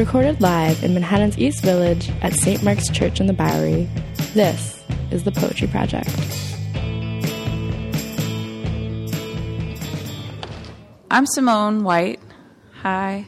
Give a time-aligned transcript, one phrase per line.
[0.00, 2.62] Recorded live in Manhattan's East Village at St.
[2.62, 3.86] Mark's Church in the Bowery,
[4.32, 6.08] this is the Poetry Project.
[11.10, 12.18] I'm Simone White.
[12.80, 13.26] Hi.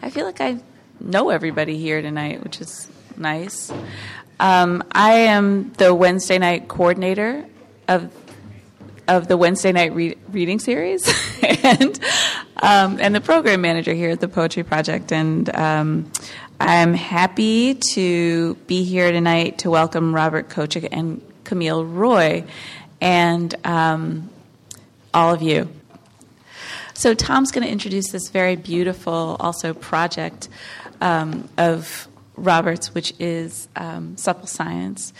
[0.00, 0.58] I feel like I
[1.00, 2.88] know everybody here tonight, which is
[3.18, 3.70] nice.
[4.40, 7.44] Um, I am the Wednesday night coordinator
[7.88, 8.10] of
[9.06, 11.06] of the Wednesday night re- reading series,
[11.62, 12.00] and
[12.62, 15.12] um, and the program manager here at the Poetry Project.
[15.12, 16.10] And um,
[16.58, 22.44] I'm happy to be here tonight to welcome Robert Kocik and Camille Roy,
[23.00, 24.30] and um,
[25.12, 25.68] all of you.
[26.94, 30.48] So Tom's going to introduce this very beautiful, also project
[31.00, 35.12] um, of Roberts, which is um, Supple Science.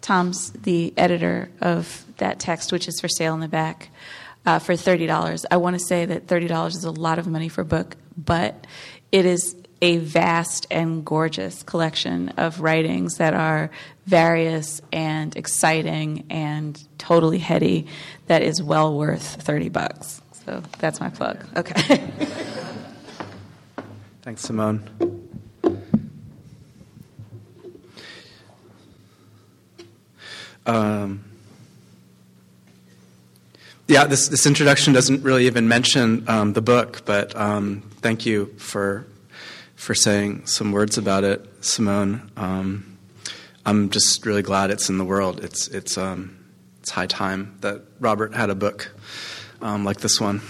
[0.00, 3.88] Tom's the editor of that text, which is for sale in the back
[4.46, 5.44] uh, for $30.
[5.50, 8.66] I want to say that $30 is a lot of money for a book, but
[9.12, 13.70] it is a vast and gorgeous collection of writings that are
[14.06, 17.86] various and exciting and totally heady
[18.26, 20.22] that is well worth 30 bucks.
[20.46, 21.44] So that's my plug.
[21.56, 21.96] Okay.
[24.22, 24.82] Thanks, Simone.
[30.66, 31.24] Um,
[33.86, 38.46] yeah, this, this introduction doesn't really even mention um, the book, but um, thank you
[38.58, 39.06] for
[39.76, 42.30] for saying some words about it, Simone.
[42.36, 42.96] Um,
[43.66, 45.44] I'm just really glad it's in the world.
[45.44, 46.38] It's it's um,
[46.80, 48.90] it's high time that Robert had a book
[49.60, 50.40] um, like this one.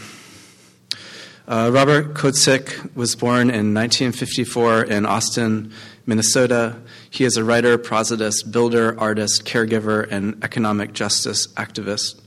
[1.47, 5.73] Uh, Robert Kocik was born in 1954 in Austin,
[6.07, 6.77] Minnesota.
[7.11, 12.21] He is a writer, prosodist, builder, artist, caregiver, and economic justice activist.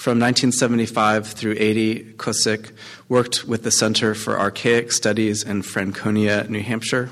[0.00, 2.72] From 1975 through 80, Kocik
[3.10, 7.10] worked with the Center for Archaic Studies in Franconia, New Hampshire.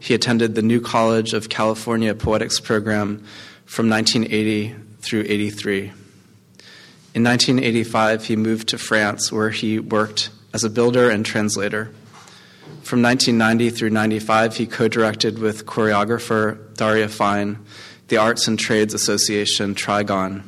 [0.00, 3.22] He attended the New College of California Poetics program
[3.66, 5.92] from 1980 through 83.
[7.12, 11.90] In 1985, he moved to France, where he worked as a builder and translator.
[12.84, 17.58] From 1990 through 95, he co directed with choreographer Daria Faïn
[18.06, 20.42] the Arts and Trades Association Trigon.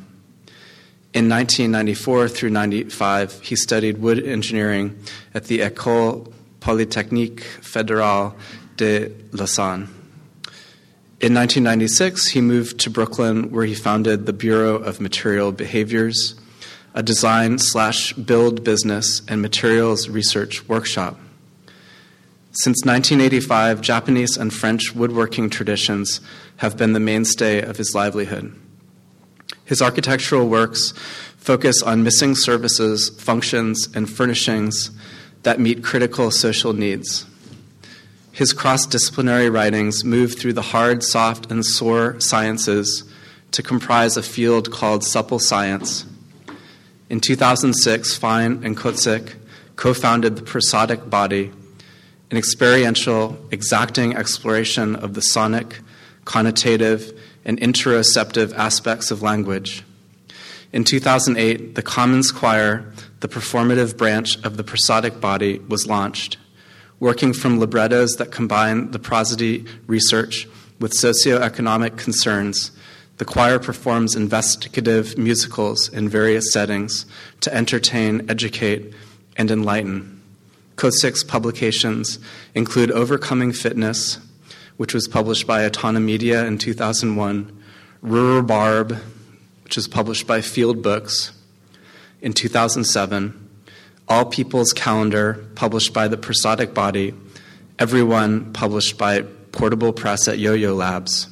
[1.13, 4.97] In 1994 through 95, he studied wood engineering
[5.33, 8.33] at the École Polytechnique Fédérale
[8.77, 9.89] de Lausanne.
[11.19, 16.35] In 1996, he moved to Brooklyn, where he founded the Bureau of Material Behaviors,
[16.93, 21.19] a design slash build business and materials research workshop.
[22.53, 26.21] Since 1985, Japanese and French woodworking traditions
[26.57, 28.55] have been the mainstay of his livelihood.
[29.71, 30.91] His architectural works
[31.37, 34.91] focus on missing services, functions, and furnishings
[35.43, 37.25] that meet critical social needs.
[38.33, 43.09] His cross disciplinary writings move through the hard, soft, and sore sciences
[43.51, 46.05] to comprise a field called supple science.
[47.09, 49.35] In 2006, Faïn and Kocik
[49.77, 51.49] co founded the Prosodic Body
[52.29, 55.79] an experiential, exacting exploration of the sonic,
[56.25, 59.83] connotative, and interoceptive aspects of language.
[60.73, 66.37] In 2008, the Commons Choir, the performative branch of the prosodic body, was launched,
[66.99, 70.47] working from librettos that combine the prosody research
[70.79, 72.71] with socioeconomic concerns.
[73.17, 77.05] The choir performs investigative musicals in various settings
[77.41, 78.93] to entertain, educate,
[79.35, 80.21] and enlighten.
[80.75, 82.17] Kocik's publications
[82.55, 84.17] include Overcoming Fitness,
[84.81, 87.63] which was published by Autonomedia in 2001,
[88.03, 88.99] Rhrurbarb,
[89.63, 91.33] which was published by Field Books
[92.19, 93.49] in 2007,
[94.07, 97.13] All People's Calendar, published by the Prosodic Body,
[97.77, 99.21] Everyone, published by
[99.51, 101.27] Portable Press at Yo Yo Labs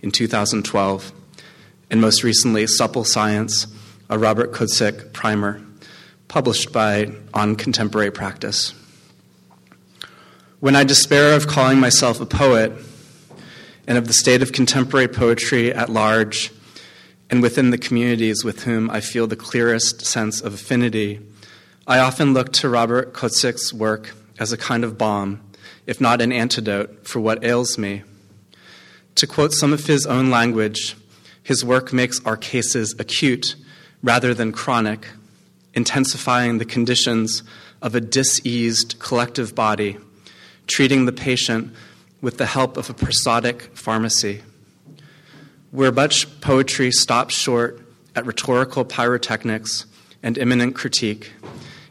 [0.00, 1.12] in 2012,
[1.90, 3.66] and most recently, Supple Science,
[4.08, 5.60] a Robert Kocik primer,
[6.28, 8.72] published by On Contemporary Practice.
[10.60, 12.72] When I despair of calling myself a poet
[13.86, 16.50] and of the state of contemporary poetry at large
[17.30, 21.20] and within the communities with whom I feel the clearest sense of affinity,
[21.86, 25.40] I often look to Robert Kocik's work as a kind of balm,
[25.86, 28.02] if not an antidote, for what ails me.
[29.16, 30.96] To quote some of his own language,
[31.42, 33.56] his work makes our cases acute
[34.02, 35.08] rather than chronic,
[35.74, 37.42] intensifying the conditions
[37.82, 39.98] of a diseased collective body
[40.66, 41.72] treating the patient
[42.24, 44.40] with the help of a prosodic pharmacy.
[45.72, 47.86] Where much poetry stops short
[48.16, 49.84] at rhetorical pyrotechnics
[50.22, 51.32] and immanent critique,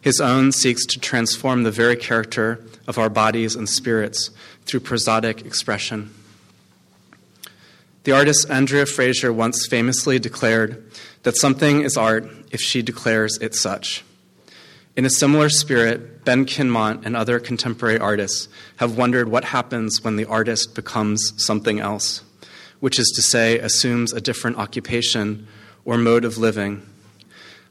[0.01, 4.31] His own seeks to transform the very character of our bodies and spirits
[4.65, 6.11] through prosodic expression.
[8.03, 10.83] The artist Andrea Fraser once famously declared
[11.21, 14.03] that something is art if she declares it such.
[14.97, 18.47] In a similar spirit, Ben Kinmont and other contemporary artists
[18.77, 22.23] have wondered what happens when the artist becomes something else,
[22.79, 25.47] which is to say, assumes a different occupation
[25.85, 26.81] or mode of living.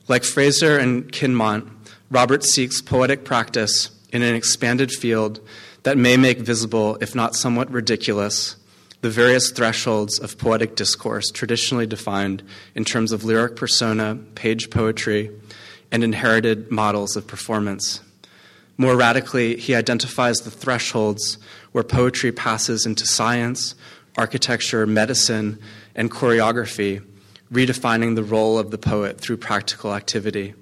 [0.09, 1.69] Like Fraser and Kinmont,
[2.11, 5.41] Robert seeks poetic practice in an expanded field
[5.85, 8.57] that may make visible, if not somewhat ridiculous,
[9.01, 12.43] the various thresholds of poetic discourse traditionally defined
[12.75, 15.31] in terms of lyric persona, page poetry,
[15.91, 18.01] and inherited models of performance.
[18.82, 21.38] More radically, he identifies the thresholds
[21.70, 23.76] where poetry passes into science,
[24.19, 25.61] architecture, medicine,
[25.94, 27.00] and choreography,
[27.52, 30.55] redefining the role of the poet through practical activity.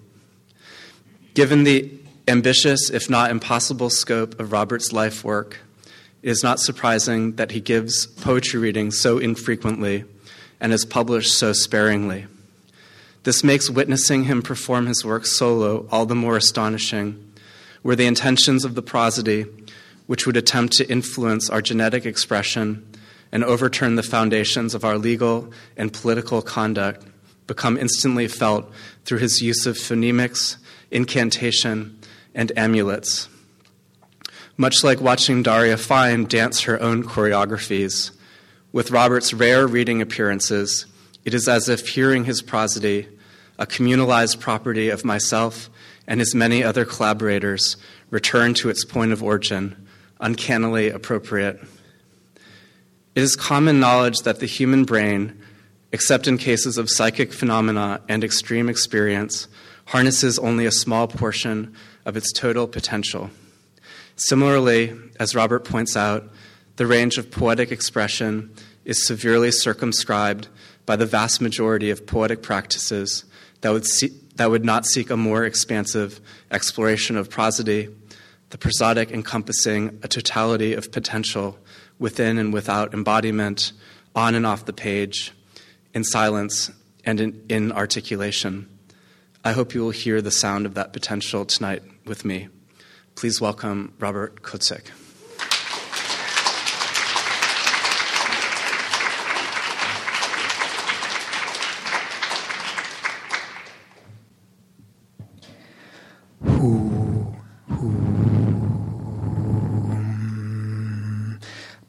[1.32, 1.90] Given the
[2.28, 5.56] ambitious, if not impossible, scope of Robert's life work,
[6.22, 10.04] it is not surprising that he gives poetry readings so infrequently
[10.60, 12.26] and is published so sparingly.
[13.22, 17.29] This makes witnessing him perform his work solo all the more astonishing,
[17.82, 19.46] where the intentions of the prosody,
[20.06, 22.86] which would attempt to influence our genetic expression
[23.32, 27.06] and overturn the foundations of our legal and political conduct,
[27.46, 28.70] become instantly felt
[29.04, 30.56] through his use of phonemics,
[30.90, 31.98] incantation,
[32.34, 33.28] and amulets.
[34.56, 38.10] Much like watching Daria Faïn dance her own choreographies,
[38.72, 40.86] with Robert's rare reading appearances,
[41.24, 43.08] it is as if hearing his prosody,
[43.58, 45.70] a communalized property of myself
[46.10, 47.76] and his many other collaborators,
[48.10, 49.86] return to its point of origin,
[50.20, 51.62] uncannily appropriate.
[53.14, 55.40] It is common knowledge that the human brain,
[55.92, 59.46] except in cases of psychic phenomena and extreme experience,
[59.86, 63.30] harnesses only a small portion of its total potential.
[64.16, 66.28] Similarly, as Robert points out,
[66.74, 68.52] the range of poetic expression
[68.84, 70.48] is severely circumscribed
[70.86, 73.24] by the vast majority of poetic practices
[73.60, 74.10] that would, see,
[74.40, 76.18] that would not seek a more expansive
[76.50, 77.94] exploration of prosody,
[78.48, 81.58] the prosodic encompassing a totality of potential
[81.98, 83.72] within and without embodiment,
[84.16, 85.32] on and off the page,
[85.92, 86.70] in silence
[87.04, 88.66] and in, in articulation.
[89.44, 92.48] I hope you will hear the sound of that potential tonight with me.
[93.16, 94.86] Please welcome Robert Kocik.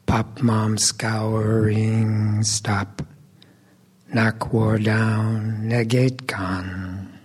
[0.06, 3.02] Pop mom scouring, stop.
[4.12, 7.18] Knock war down, negate gone.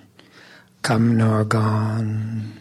[0.81, 2.57] Come nor gone,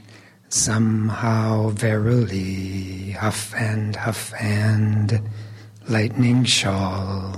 [0.48, 5.20] Somehow, verily, huff and huff and
[5.88, 7.36] lightning shawl,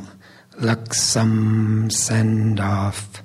[0.59, 3.23] luck some send off.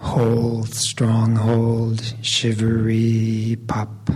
[0.00, 4.10] Hold, stronghold, shivery pop,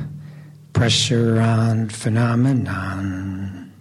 [0.72, 3.72] pressure on phenomenon.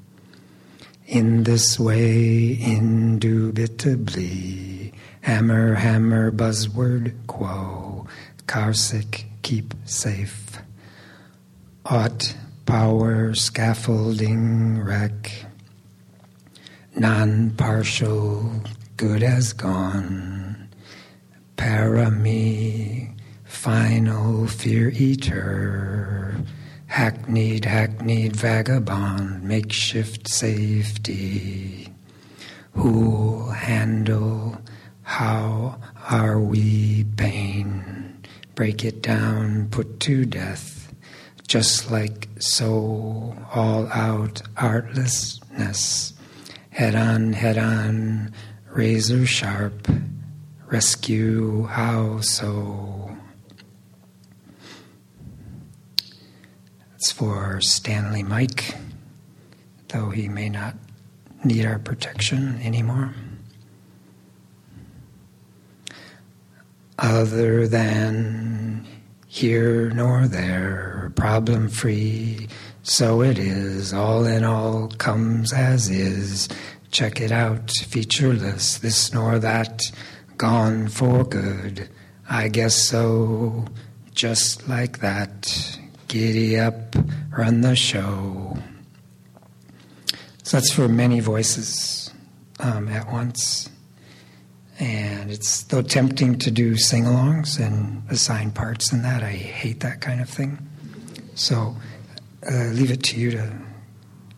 [1.06, 8.07] In this way, indubitably, hammer, hammer, buzzword, quo,
[8.47, 10.57] carsick, keep safe.
[11.86, 15.45] Ought, power, scaffolding, wreck.
[16.95, 18.64] Non partial,
[18.97, 20.50] good as gone.
[21.61, 23.11] Para me,
[23.44, 26.35] final fear eater.
[26.87, 31.87] Hackneyed, hackneyed vagabond, makeshift safety.
[32.73, 34.59] Who'll handle
[35.03, 35.77] how
[36.09, 37.91] are we pain?
[38.56, 40.94] break it down, put to death,
[41.47, 46.13] just like so, all out artlessness,
[46.69, 48.31] head on, head on,
[48.71, 49.87] razor sharp,
[50.71, 53.16] rescue, how so?
[56.95, 58.75] It's for Stanley Mike,
[59.90, 60.75] though he may not
[61.44, 63.13] need our protection anymore.
[67.01, 68.87] other than
[69.28, 72.47] here nor there, problem free.
[72.83, 76.47] So it is, all in all comes as is.
[76.92, 79.81] Check it out, featureless, this nor that,
[80.42, 81.88] gone for good.
[82.28, 83.64] I guess so,
[84.16, 85.78] just like that.
[86.07, 86.95] Giddy up,
[87.30, 88.57] run the show.
[90.42, 92.12] So that's for many voices
[92.60, 93.69] um, at once.
[94.80, 99.81] And it's though tempting to do sing alongs and assign parts in that, I hate
[99.81, 100.57] that kind of thing.
[101.36, 101.76] So
[102.52, 103.54] uh, leave it to you to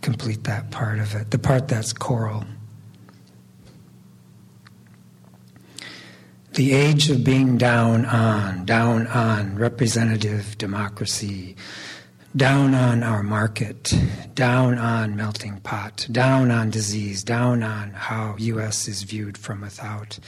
[0.02, 2.44] complete that part of it, the part that's choral.
[6.54, 11.56] The age of being down on, down on representative democracy,
[12.36, 13.92] down on our market,
[14.36, 20.20] down on melting pot, down on disease, down on how US is viewed from without,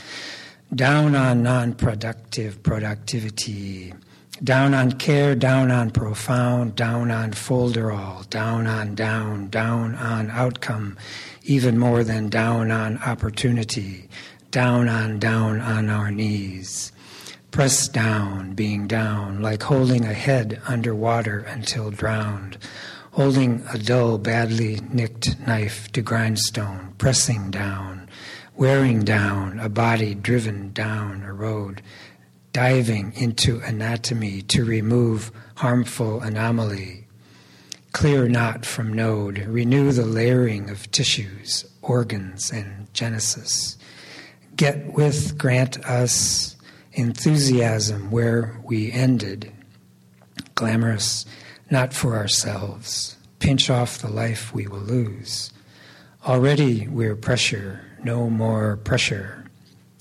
[0.74, 3.94] down on non-productive productivity,
[4.44, 10.98] down on care, down on profound, down on folderol, down on down, down on outcome,
[11.44, 14.10] even more than down on opportunity,
[14.56, 16.94] down on down on our knees.
[17.52, 22.58] Pressed down, being down, like holding a head under water until drowned,
[23.12, 28.08] holding a dull, badly nicked knife to grindstone, pressing down,
[28.56, 31.82] wearing down a body driven down a road,
[32.54, 37.08] diving into anatomy to remove harmful anomaly.
[37.92, 43.78] Clear knot from node, renew the layering of tissues, organs, and genesis
[44.56, 46.56] get with, grant us
[46.94, 49.52] enthusiasm where we ended.
[50.56, 51.26] Glamorous,
[51.70, 53.18] not for ourselves.
[53.40, 55.52] Pinch off the life we will lose.
[56.26, 59.46] Already we're pressure, no more pressure.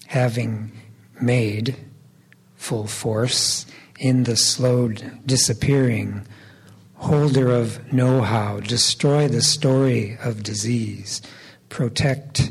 [0.07, 0.73] Having
[1.21, 1.77] made
[2.55, 3.67] full force
[3.99, 6.27] in the slowed disappearing,
[6.95, 11.21] holder of know how, destroy the story of disease,
[11.69, 12.51] protect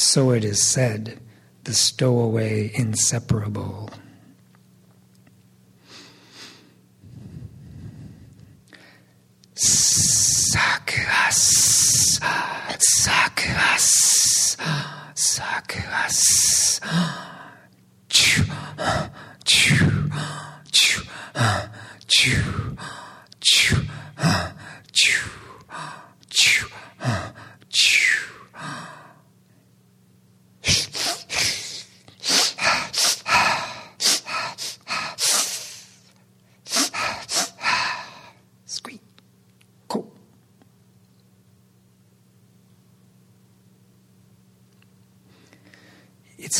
[0.00, 1.20] so it is said,
[1.64, 3.90] the stowaway inseparable.
[9.54, 10.58] Sakas,
[12.98, 14.56] sakas,
[15.14, 16.80] sakas.
[18.08, 18.44] Choo,
[19.44, 20.10] choo,
[20.72, 21.02] choo,
[22.08, 22.76] choo,
[23.40, 23.86] choo,
[24.92, 25.30] choo.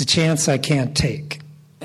[0.00, 1.40] It's a chance I can't take.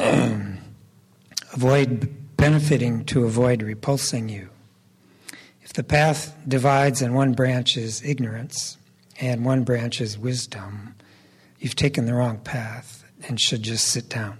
[1.51, 4.47] avoid benefiting to avoid repulsing you.
[5.61, 8.77] If the path divides and one branch is ignorance
[9.19, 10.95] and one branch is wisdom,
[11.59, 14.39] you've taken the wrong path and should just sit down.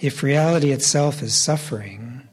[0.00, 2.26] If reality itself is suffering,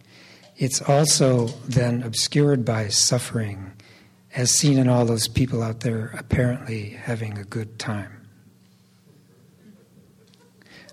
[0.56, 3.74] it's also then obscured by suffering,
[4.34, 8.15] as seen in all those people out there apparently having a good time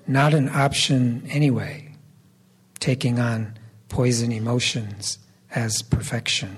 [0.07, 1.95] not an option anyway,
[2.81, 3.57] taking on
[3.89, 5.19] poison emotions
[5.55, 6.57] as perfection.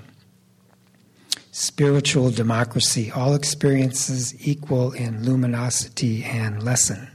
[1.51, 7.09] Spiritual democracy, all experiences equal in luminosity and lesson.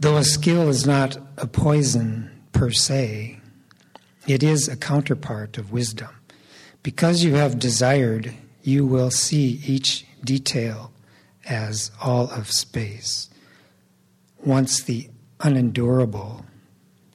[0.00, 3.40] Though a skill is not a poison per se,
[4.26, 6.10] it is a counterpart of wisdom.
[6.82, 10.92] Because you have desired, you will see each detail
[11.48, 13.28] as all of space
[14.46, 15.10] once the
[15.40, 16.46] unendurable,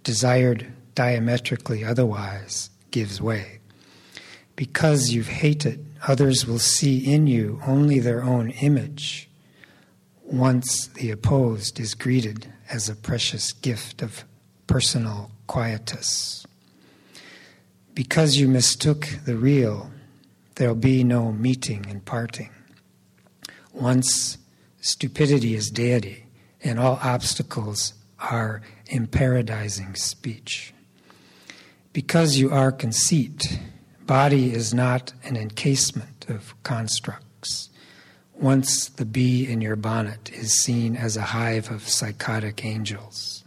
[0.03, 3.59] desired diametrically otherwise, gives way.
[4.57, 9.29] Because you've hated, others will see in you only their own image
[10.23, 14.25] once the opposed is greeted as a precious gift of
[14.67, 16.45] personal quietus.
[17.93, 19.89] Because you mistook the real,
[20.55, 22.49] there'll be no meeting and parting.
[23.73, 24.37] Once
[24.81, 26.20] stupidity is deity,
[26.63, 30.73] and all obstacles are imparadizing speech.
[31.93, 33.59] Because you are conceit,
[34.05, 37.69] body is not an encasement of constructs.
[38.33, 43.43] Once the bee in your bonnet is seen as a hive of psychotic angels.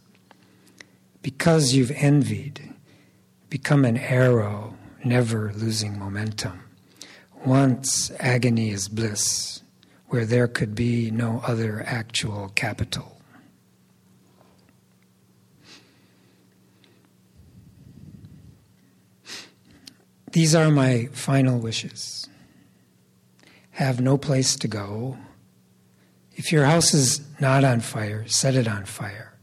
[1.23, 2.75] Because you've envied,
[3.49, 6.61] become an arrow, never losing momentum.
[7.44, 9.62] Once agony is bliss,
[10.08, 13.20] where there could be no other actual capital.
[20.32, 22.28] These are my final wishes.
[23.70, 25.16] Have no place to go.
[26.32, 29.34] If your house is not on fire, set it on fire.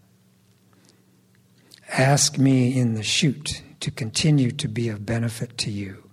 [1.90, 6.11] Ask me in the chute to continue to be of benefit to you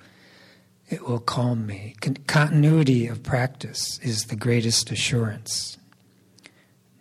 [0.88, 1.94] it will calm me.
[2.00, 5.76] Con- continuity of practice is the greatest assurance.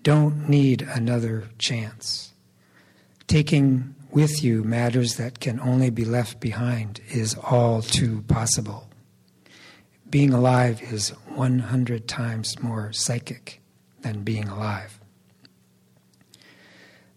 [0.03, 2.31] don't need another chance.
[3.27, 8.87] Taking with you matters that can only be left behind is all too possible.
[10.09, 13.61] Being alive is 100 times more psychic
[14.01, 14.99] than being alive.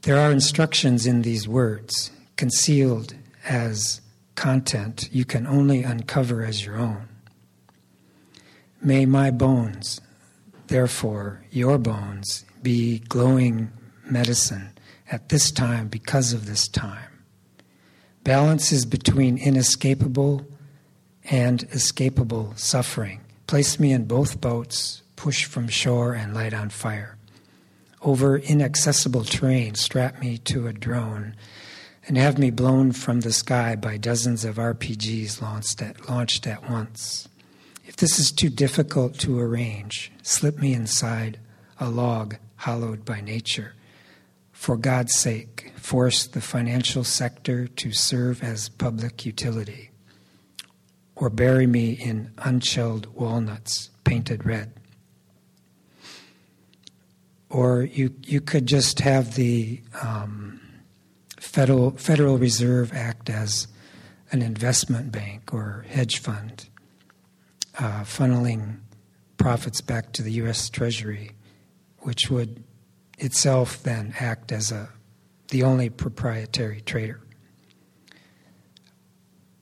[0.02, 4.00] There are instructions in these words, concealed as
[4.40, 7.06] content you can only uncover as your own.
[8.80, 10.00] May my bones,
[10.68, 13.70] therefore your bones, be glowing
[14.10, 14.70] medicine
[15.10, 17.22] at this time because of this time.
[18.24, 20.46] Balance is between inescapable
[21.24, 23.20] and escapable suffering.
[23.46, 27.18] Place me in both boats, push from shore and light on fire.
[28.00, 31.34] Over inaccessible terrain, strap me to a drone
[32.10, 36.68] and have me blown from the sky by dozens of RPGs launched at, launched at
[36.68, 37.28] once.
[37.86, 41.38] If this is too difficult to arrange, slip me inside
[41.78, 43.74] a log hollowed by nature.
[44.50, 49.92] For God's sake, force the financial sector to serve as public utility.
[51.14, 54.72] Or bury me in unshelled walnuts painted red.
[57.48, 60.59] Or you, you could just have the um,
[61.50, 63.66] Federal, Federal Reserve act as
[64.32, 66.68] an investment bank or hedge fund,
[67.78, 68.78] uh, funneling
[69.36, 70.70] profits back to the U.S.
[70.70, 71.32] Treasury
[72.00, 72.62] which would
[73.18, 74.88] itself then act as a,
[75.48, 77.20] the only proprietary trader,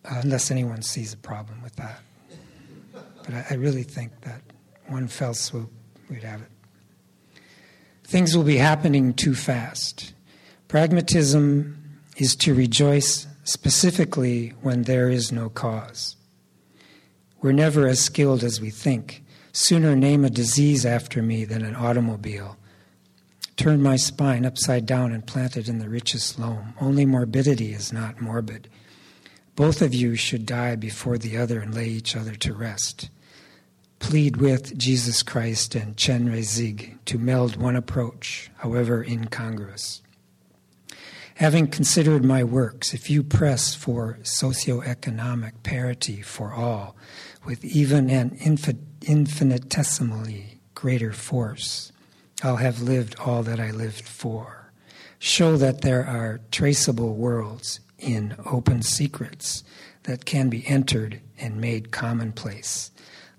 [0.05, 2.01] uh, unless anyone sees a problem with that.
[3.25, 4.41] But I, I really think that
[4.87, 5.71] one fell swoop,
[6.09, 6.49] we'd have it.
[8.05, 10.15] Things will be happening too fast.
[10.69, 11.78] Pragmatism
[12.19, 16.17] is to rejoice specifically when there is no cause.
[17.41, 19.23] We're never as skilled as we think
[19.61, 22.57] Sooner name a disease after me than an automobile.
[23.57, 26.75] Turn my spine upside down and plant it in the richest loam.
[26.81, 28.69] Only morbidity is not morbid.
[29.57, 33.11] Both of you should die before the other and lay each other to rest.
[33.99, 40.03] Plead with Jesus Christ and Chenrezig to meld one approach, however incongruous.
[41.39, 46.97] Having considered my works, if you press for socioeconomic parity for all,
[47.45, 48.37] with even an
[49.07, 51.93] infinitesimally greater force,
[52.43, 54.73] I'll have lived all that I lived for.
[55.21, 59.63] Show that there are traceable worlds in open secrets
[60.03, 62.91] that can be entered and made commonplace.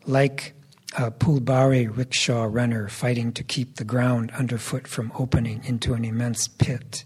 [0.06, 0.54] Like
[0.98, 6.48] a Phulbari rickshaw runner fighting to keep the ground underfoot from opening into an immense
[6.48, 7.04] pit.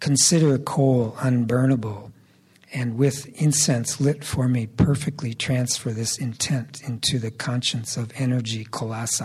[0.00, 2.12] Consider coal unburnable
[2.72, 8.66] and with incense lit for me perfectly transfer this intent into the conscience of energy
[8.70, 9.24] colossi.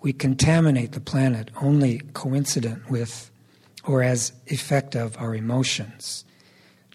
[0.00, 3.30] We contaminate the planet only coincident with
[3.84, 6.24] or as effect of our emotions.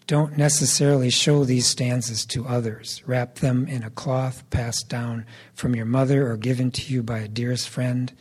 [0.06, 3.02] Don't necessarily show these stanzas to others.
[3.06, 7.18] Wrap them in a cloth passed down from your mother or given to you by
[7.18, 8.12] a dearest friend,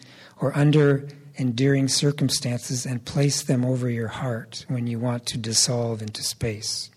[0.41, 1.07] or under
[1.39, 6.89] endearing circumstances and place them over your heart when you want to dissolve into space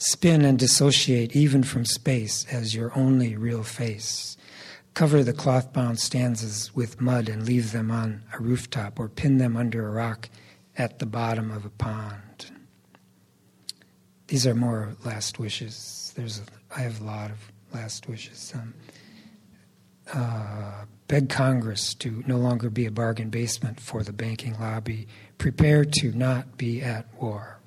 [0.00, 4.36] spin and dissociate even from space as your only real face.
[4.94, 9.38] Cover the cloth bound stanzas with mud and leave them on a rooftop or pin
[9.38, 10.28] them under a rock
[10.76, 12.50] at the bottom of a pond.
[14.28, 16.12] These are more last wishes.
[16.16, 18.52] There's a, I have a lot of last wishes.
[18.54, 18.74] Um,
[20.12, 25.08] uh, beg Congress to no longer be a bargain basement for the banking lobby.
[25.38, 27.58] Prepare to not be at war.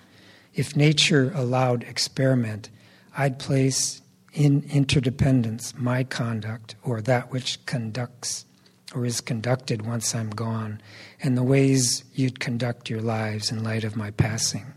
[0.55, 2.69] If nature allowed experiment,
[3.17, 4.01] I'd place
[4.31, 8.45] in interdependence my conduct or that which conducts
[8.95, 10.79] or is conducted once I'm gone,
[11.21, 14.73] and the ways you'd conduct your lives in light of my passing.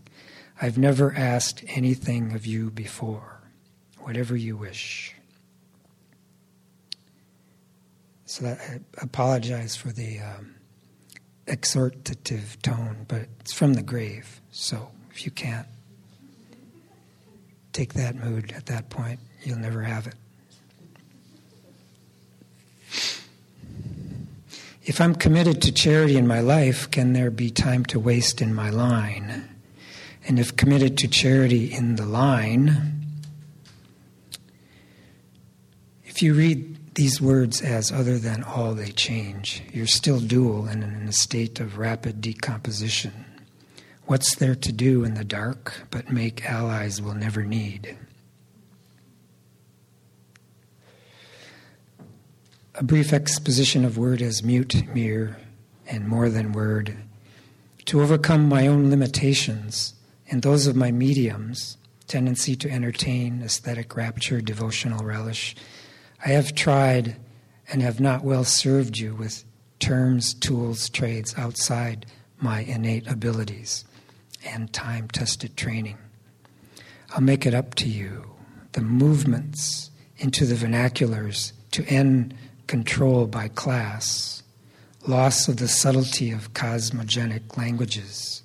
[0.61, 3.39] I've never asked anything of you before.
[3.99, 5.16] Whatever you wish.
[8.29, 10.55] So that, I apologize for the um,
[11.47, 15.65] exhortative tone, but it's from the grave, so if you can't
[17.71, 20.15] take that mood at that point, you'll never have it.
[24.83, 28.53] If I'm committed to charity in my life, can there be time to waste in
[28.53, 29.47] my line?
[30.27, 33.05] And if committed to charity in the line,
[36.03, 40.83] if you read these words as other than all they change, you're still dual and
[40.83, 43.13] in a state of rapid decomposition.
[44.07, 47.95] What's there to do in the dark but make allies we'll never need?
[52.73, 55.37] A brief exposition of word as mute, mere,
[55.85, 56.97] and more than word.
[57.85, 59.93] To overcome my own limitations
[60.31, 65.55] and those of my mediums, tendency to entertain, aesthetic rapture, devotional relish,
[66.25, 67.17] I have tried
[67.71, 69.43] and have not well served you with
[69.79, 72.05] terms, tools, trades outside
[72.39, 73.85] my innate abilities
[74.45, 75.97] and time tested training.
[77.11, 78.25] I'll make it up to you.
[78.73, 82.33] The movements into the vernaculars to end
[82.67, 84.43] control by class,
[85.05, 88.43] loss of the subtlety of cosmogenic languages,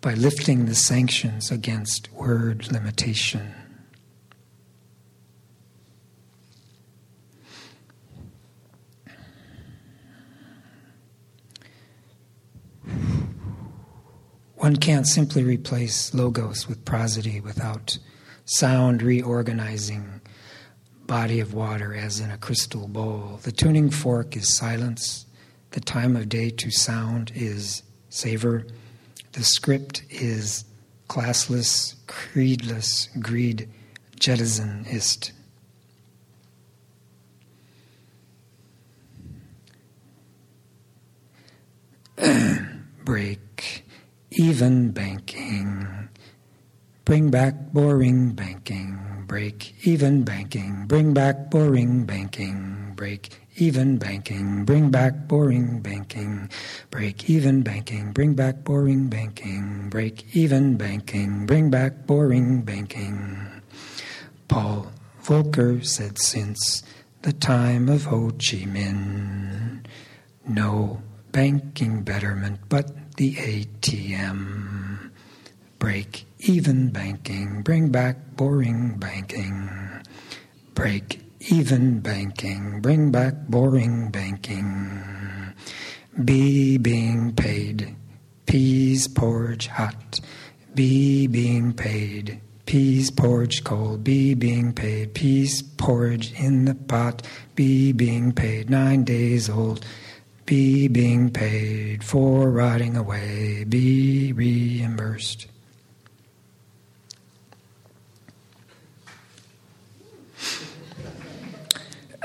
[0.00, 3.54] by lifting the sanctions against word limitation.
[14.56, 17.98] One can't simply replace logos with prosody without
[18.46, 20.20] sound reorganizing
[21.06, 23.40] body of water as in a crystal bowl.
[23.42, 25.26] The tuning fork is silence.
[25.72, 28.66] The time of day to sound is savor.
[29.32, 30.64] The script is
[31.08, 33.68] classless, creedless, greed,
[34.18, 35.32] jettisonist.
[43.04, 43.84] Break
[44.30, 46.08] even banking.
[47.04, 49.24] Bring back boring banking.
[49.26, 50.86] Break even banking.
[50.86, 52.94] Bring back boring banking.
[52.96, 54.64] Break even banking.
[54.64, 56.48] Bring back boring banking.
[56.90, 58.14] Break even banking.
[58.14, 59.90] Bring back boring banking.
[59.90, 61.44] Break even banking.
[61.44, 63.62] Bring back boring banking.
[64.48, 64.90] Paul
[65.22, 66.82] Volcker said since
[67.20, 69.84] the time of Ho Chi Minh,
[70.48, 71.02] no
[71.34, 75.10] banking betterment but the ATM.
[75.80, 79.68] Break even banking, bring back boring banking.
[80.74, 81.20] Break
[81.50, 85.52] even banking, bring back boring banking.
[86.24, 87.96] Be being paid,
[88.46, 90.20] peas porridge hot.
[90.72, 94.04] Be being paid, peas porridge cold.
[94.04, 97.26] Be being paid, peas porridge in the pot.
[97.56, 99.84] Be being paid nine days old
[100.46, 105.46] be being paid for riding away, be reimbursed.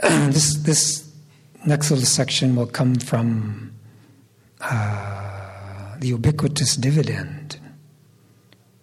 [0.01, 1.12] this, this
[1.65, 3.73] next little section will come from
[4.62, 7.60] uh, the ubiquitous dividend,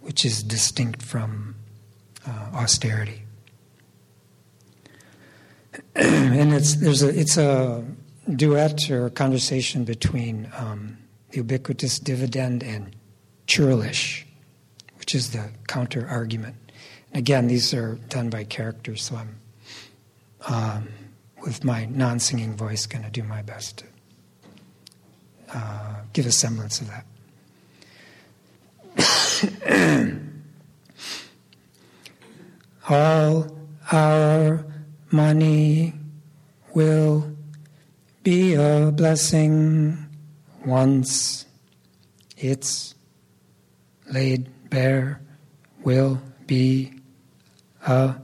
[0.01, 1.55] which is distinct from
[2.27, 3.23] uh, austerity.
[5.95, 7.85] and it's, there's a, it's a
[8.35, 10.99] duet or conversation between um,
[11.31, 12.97] the ubiquitous dividend and
[13.47, 14.27] churlish,
[14.99, 16.57] which is the counter argument.
[17.13, 19.37] And again, these are done by characters, so I'm,
[20.49, 20.89] um,
[21.43, 23.85] with my non singing voice, going to do my best to
[25.55, 27.05] uh, give a semblance of that.
[32.89, 33.57] All
[33.93, 34.65] our
[35.11, 35.93] money
[36.75, 37.36] will
[38.27, 39.97] be a blessing
[40.65, 41.47] once
[42.37, 42.97] it's
[44.13, 45.21] laid bare,
[45.85, 46.93] will be
[47.87, 48.17] a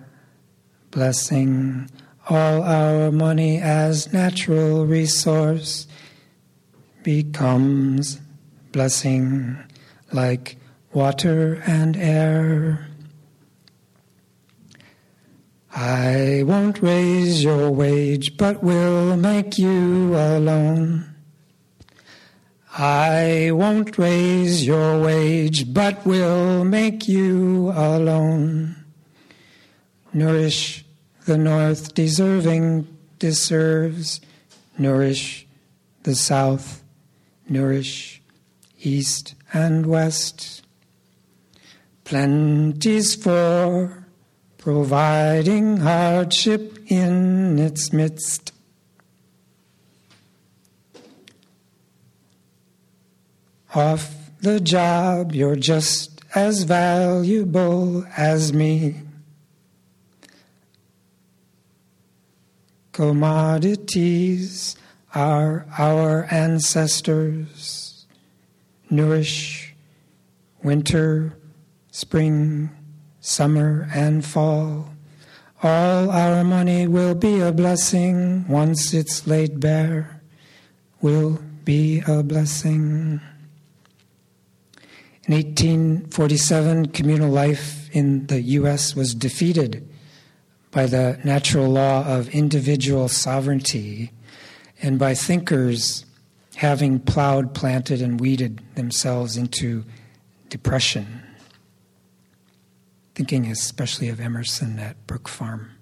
[0.91, 1.89] blessing.
[2.29, 5.87] All our money as natural resource
[7.05, 8.19] becomes
[8.73, 9.57] blessing
[10.11, 10.57] like
[10.93, 12.89] water and air.
[15.75, 21.15] I won't raise your wage, but will make you alone.
[22.77, 28.85] I won't raise your wage, but will make you alone.
[30.13, 30.85] Nourish
[31.25, 32.87] the North, deserving
[33.19, 34.21] deserves.
[34.79, 35.47] Nourish
[36.03, 36.83] the South,
[37.49, 38.21] nourish
[38.81, 40.63] East and West.
[42.05, 44.02] Plenty's for
[44.63, 48.53] providing hardship in its midst.
[53.75, 58.95] Off the job, you're just as valuable as me.
[62.93, 64.77] Commodities
[65.13, 68.07] are our ancestors.
[68.89, 69.75] Nourish
[70.63, 71.37] winter,
[71.91, 72.71] spring,
[73.23, 74.91] summer and fall.
[75.63, 80.21] All our money will be a blessing once it's laid bare,
[81.01, 83.21] will be a blessing.
[85.29, 88.97] In 1847, communal life in the U.S.
[88.97, 89.89] was defeated
[90.73, 94.11] by the natural law of individual sovereignty
[94.83, 96.05] and by thinkers
[96.57, 99.85] having plowed, planted, and weeded themselves into
[100.49, 101.22] depression.
[103.15, 105.73] Thinking especially of Emerson at Brook Farm.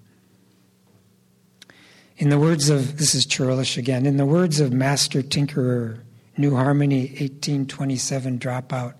[2.17, 6.01] In the words of, this is Churlish again, in the words of Master Tinkerer,
[6.37, 8.93] New Harmony, 1827 dropout,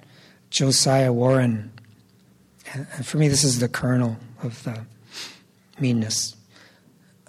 [0.50, 1.72] Josiah Warren,
[2.74, 4.86] and for me this is the kernel of the
[5.80, 6.36] meanness.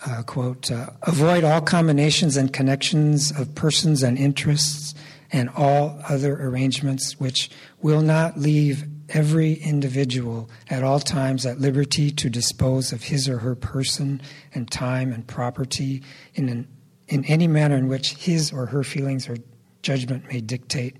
[0.05, 4.95] Uh, quote, uh, avoid all combinations and connections of persons and interests
[5.31, 12.11] and all other arrangements which will not leave every individual at all times at liberty
[12.11, 14.21] to dispose of his or her person
[14.55, 16.03] and time and property
[16.35, 16.69] in, an,
[17.09, 19.37] in any manner in which his or her feelings or
[19.83, 20.97] judgment may dictate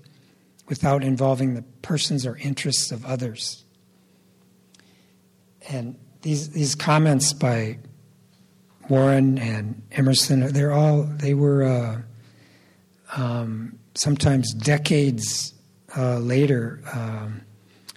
[0.67, 3.63] without involving the persons or interests of others.
[5.69, 7.79] And these, these comments by
[8.89, 12.01] Warren and Emerson, they're all, they were uh,
[13.15, 15.53] um, sometimes decades
[15.95, 16.81] uh, later.
[16.93, 17.41] Um,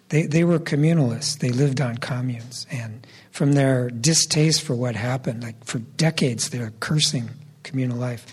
[0.08, 1.38] they, they were communalists.
[1.38, 2.66] They lived on communes.
[2.70, 7.30] And from their distaste for what happened, like for decades, they were cursing
[7.62, 8.26] communal life.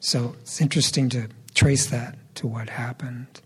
[0.00, 3.40] So it's interesting to trace that to what happened.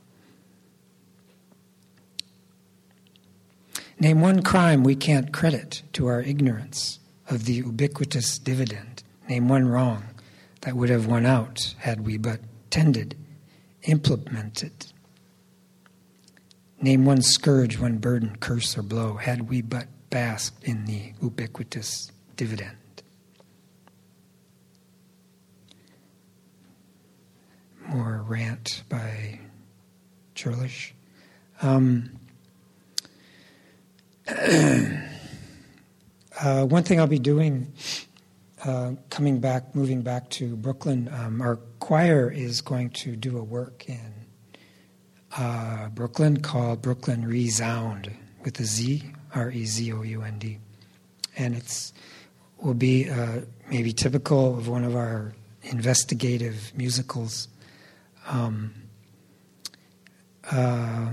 [4.00, 9.02] Name one crime we can't credit to our ignorance of the ubiquitous dividend.
[9.28, 10.04] Name one wrong
[10.62, 13.16] that would have won out had we but tended,
[13.82, 14.92] implemented,
[16.84, 22.12] Name one scourge, one burden, curse, or blow, had we but basked in the ubiquitous
[22.36, 22.76] dividend.
[27.88, 29.40] More rant by
[30.34, 30.92] Churlish.
[31.62, 32.20] Um,
[34.28, 34.34] uh,
[36.66, 37.72] one thing I'll be doing,
[38.62, 43.42] uh, coming back, moving back to Brooklyn, um, our choir is going to do a
[43.42, 44.23] work in
[45.36, 48.10] uh, Brooklyn called Brooklyn Resound
[48.44, 49.02] with a Z,
[49.34, 50.58] R E Z O U N D.
[51.36, 51.92] And it's
[52.58, 57.48] will be uh, maybe typical of one of our investigative musicals.
[58.26, 58.74] Um,
[60.50, 61.12] uh,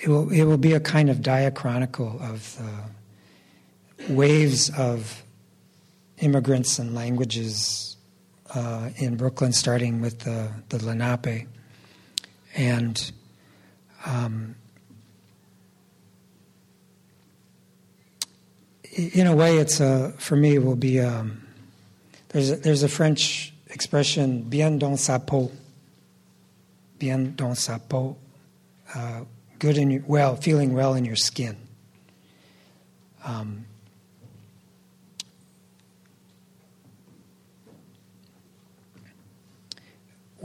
[0.00, 2.60] it will it will be a kind of diachronicle of
[4.08, 5.22] waves of
[6.18, 7.96] immigrants and languages
[8.54, 11.46] uh, in Brooklyn, starting with the the Lenape
[12.58, 13.12] and
[14.04, 14.56] um,
[18.96, 21.46] in a way, it's a, for me, it will be um,
[22.30, 25.52] there's a, there's a French expression bien dans sa peau,
[26.98, 28.16] bien dans sa peau,
[28.92, 29.20] uh,
[29.60, 31.56] good in your, well, feeling well in your skin.
[33.24, 33.66] Um,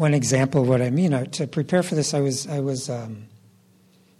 [0.03, 1.13] one example of what I mean.
[1.13, 3.27] I, to prepare for this, I was I was um,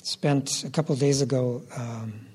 [0.02, 2.26] spent a couple days ago um,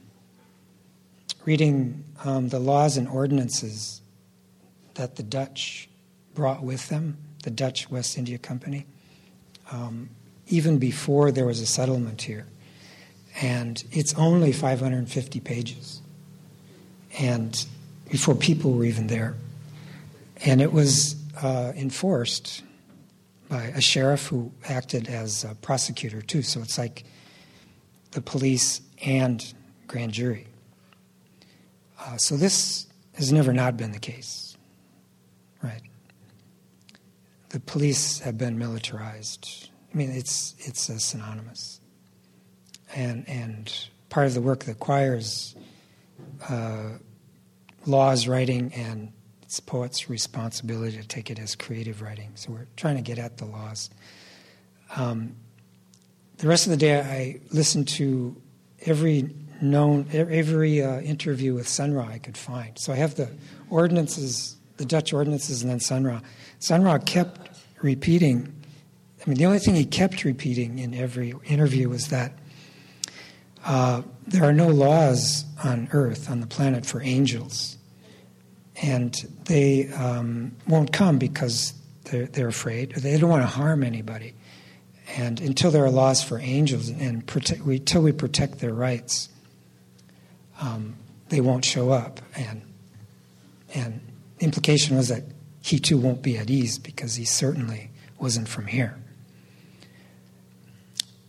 [1.46, 4.02] reading um, the laws and ordinances
[4.96, 5.88] that the Dutch
[6.34, 8.84] brought with them, the Dutch West India Company,
[9.72, 10.10] um,
[10.48, 12.46] even before there was a settlement here,
[13.40, 16.02] and it's only 550 pages,
[17.18, 17.64] and
[18.10, 19.36] before people were even there,
[20.44, 22.62] and it was uh, enforced
[23.48, 26.42] by a sheriff who acted as a prosecutor too.
[26.42, 27.04] So it's like
[28.12, 29.52] the police and
[29.86, 30.46] grand jury.
[31.98, 34.56] Uh, so this has never not been the case,
[35.62, 35.82] right?
[37.48, 39.70] The police have been militarized.
[39.92, 41.80] I mean, it's it's uh, synonymous,
[42.94, 43.72] and and
[44.10, 44.74] part of the work of the
[46.48, 46.90] uh,
[47.86, 49.12] laws writing and
[49.48, 52.32] it's poet's responsibility to take it as creative writing.
[52.34, 53.88] So we're trying to get at the laws.
[54.94, 55.36] Um,
[56.36, 58.36] the rest of the day, I listened to
[58.82, 62.78] every known every uh, interview with Sun Ra I could find.
[62.78, 63.30] So I have the
[63.70, 66.20] ordinances, the Dutch ordinances, and then Sun Ra.
[66.58, 68.54] Sun Ra kept repeating.
[69.26, 72.32] I mean, the only thing he kept repeating in every interview was that
[73.64, 77.77] uh, there are no laws on Earth, on the planet, for angels
[78.82, 79.14] and
[79.44, 82.92] they um, won't come because they're, they're afraid.
[82.92, 84.34] They don't want to harm anybody.
[85.16, 89.28] And until there are laws for angels and protect, we, until we protect their rights,
[90.60, 90.96] um,
[91.28, 92.20] they won't show up.
[92.36, 92.62] And,
[93.74, 94.00] and
[94.38, 95.24] the implication was that
[95.60, 98.96] he too won't be at ease because he certainly wasn't from here.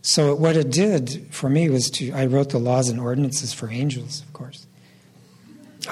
[0.02, 3.70] So what it did for me was to I wrote the laws and ordinances for
[3.70, 4.66] angels, of course.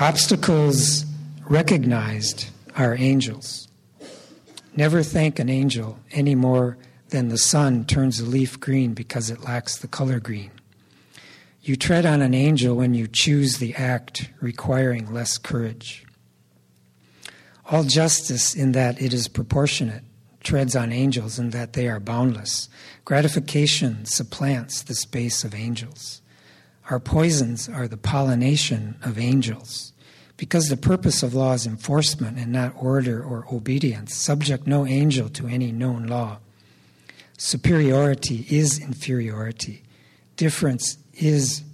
[0.01, 1.05] Obstacles
[1.49, 3.69] recognized our angels.
[4.77, 6.77] Never thank an angel any more
[7.09, 10.51] than the sun turns a leaf green because it lacks the color green.
[11.63, 16.05] You tread on an angel when you choose the act requiring less courage.
[17.67, 20.03] All justice, in that it is proportionate,
[20.41, 22.69] treads on angels in that they are boundless.
[23.05, 26.23] Gratification supplants the space of angels.
[26.91, 29.93] Our poisons are the pollination of angels.
[30.39, 35.29] Because the purpose of law is enforcement and not order or obedience, subject no angel
[35.31, 36.39] to any known law.
[37.37, 39.83] Superiority is inferiority.
[40.37, 41.65] Difference is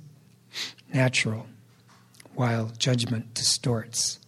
[0.93, 1.47] natural,
[2.35, 4.19] while judgment distorts.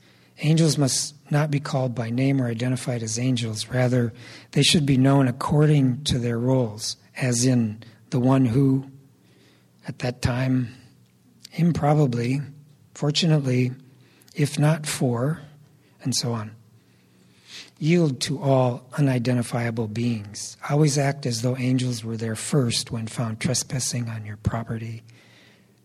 [0.40, 3.68] Angels must not be called by name or identified as angels.
[3.68, 4.12] Rather,
[4.52, 8.84] they should be known according to their roles, as in the one who,
[9.88, 10.74] at that time,
[11.54, 12.42] improbably,
[12.92, 13.72] fortunately,
[14.36, 15.40] if not for,
[16.02, 16.52] and so on.
[17.78, 20.56] Yield to all unidentifiable beings.
[20.68, 25.02] Always act as though angels were there first when found trespassing on your property.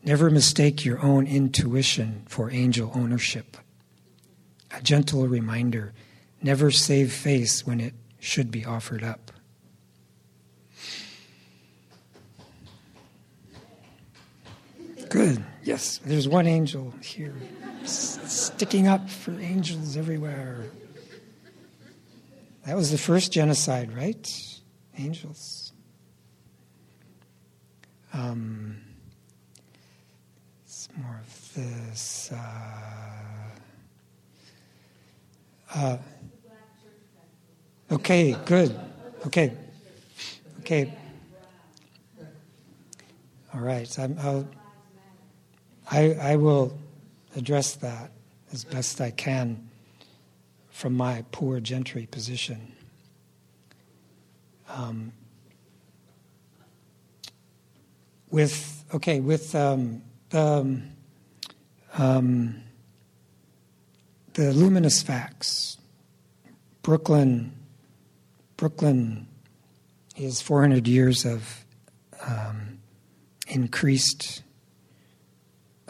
[0.03, 3.57] Never mistake your own intuition for angel ownership.
[4.75, 5.93] A gentle reminder
[6.41, 9.31] never save face when it should be offered up.
[15.09, 15.43] Good.
[15.63, 17.35] Yes, there's one angel here
[17.83, 20.65] sticking up for angels everywhere.
[22.65, 24.27] That was the first genocide, right?
[24.97, 25.71] Angels.
[28.13, 28.81] Um,
[30.65, 32.31] it's more of this.
[32.31, 32.37] Uh,
[35.75, 35.97] uh,
[37.91, 38.77] okay, good.
[39.27, 39.53] Okay.
[40.59, 40.93] Okay.
[43.53, 43.99] All right.
[43.99, 44.47] I'm, I'll,
[45.91, 46.77] I, I will
[47.35, 48.11] address that
[48.53, 49.69] as best I can
[50.69, 52.71] from my poor gentry position.
[54.69, 55.11] Um,
[58.29, 60.81] with okay, with um, the
[61.97, 62.63] um,
[64.33, 65.77] the luminous facts,
[66.83, 67.51] Brooklyn.
[68.55, 69.27] Brooklyn
[70.15, 71.65] is 400 years of
[72.25, 72.79] um,
[73.47, 74.43] increased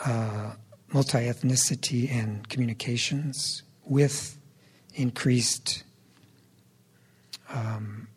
[0.05, 0.53] uh,
[0.93, 4.37] multi ethnicity and communications with
[4.93, 5.83] increased
[7.49, 8.07] um,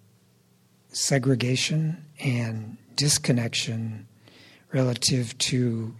[0.88, 4.06] segregation and disconnection
[4.72, 5.94] relative to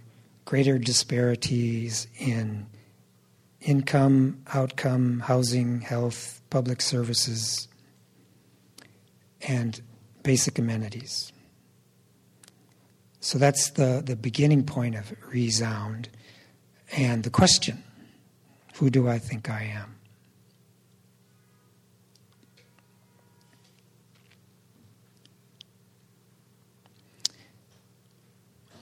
[0.44, 2.66] greater disparities in
[3.60, 7.68] income, outcome, housing, health, public services,
[9.42, 9.80] and
[10.22, 11.32] basic amenities.
[13.24, 16.10] So that's the, the beginning point of resound.
[16.94, 17.82] And the question
[18.74, 19.96] who do I think I am?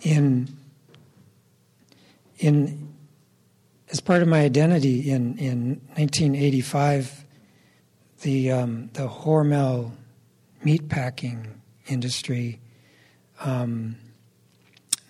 [0.03, 0.49] In,
[2.41, 2.93] in,
[3.91, 7.25] as part of my identity in, in 1985,
[8.23, 9.93] the, um, the Hormel
[10.65, 11.47] meatpacking
[11.87, 12.59] industry
[13.39, 13.95] um,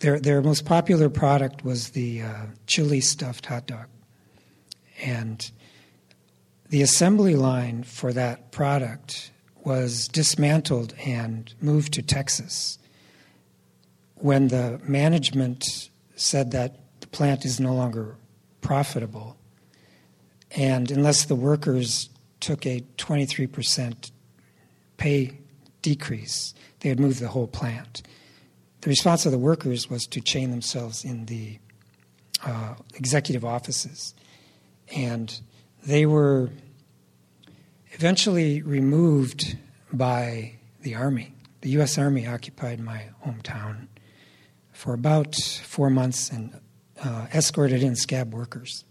[0.02, 3.86] their, their most popular product was the uh, chili stuffed hot dog.
[5.00, 5.48] And
[6.68, 9.30] the assembly line for that product
[9.64, 12.78] was dismantled and moved to Texas
[14.16, 18.16] when the management said that the plant is no longer
[18.60, 19.36] profitable.
[20.50, 22.10] And unless the workers
[22.40, 24.10] took a 23%
[24.96, 25.38] pay
[25.80, 28.02] decrease, they would move the whole plant
[28.82, 31.58] the response of the workers was to chain themselves in the
[32.44, 34.12] uh, executive offices.
[34.94, 35.40] And
[35.86, 36.50] they were
[37.92, 39.56] eventually removed
[39.92, 41.32] by the Army.
[41.60, 41.96] The U.S.
[41.96, 43.86] Army occupied my hometown
[44.72, 46.60] for about four months and
[47.00, 48.84] uh, escorted in scab workers.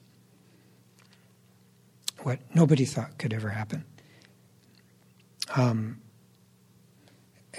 [2.19, 3.84] What nobody thought could ever happen.
[5.54, 5.99] Um,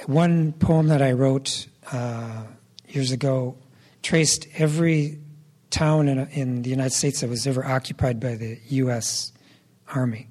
[0.07, 2.45] one poem that I wrote uh,
[2.89, 3.57] years ago
[4.03, 5.19] traced every
[5.71, 9.33] town in, in the United States that was ever occupied by the U.S.
[9.95, 10.29] Army.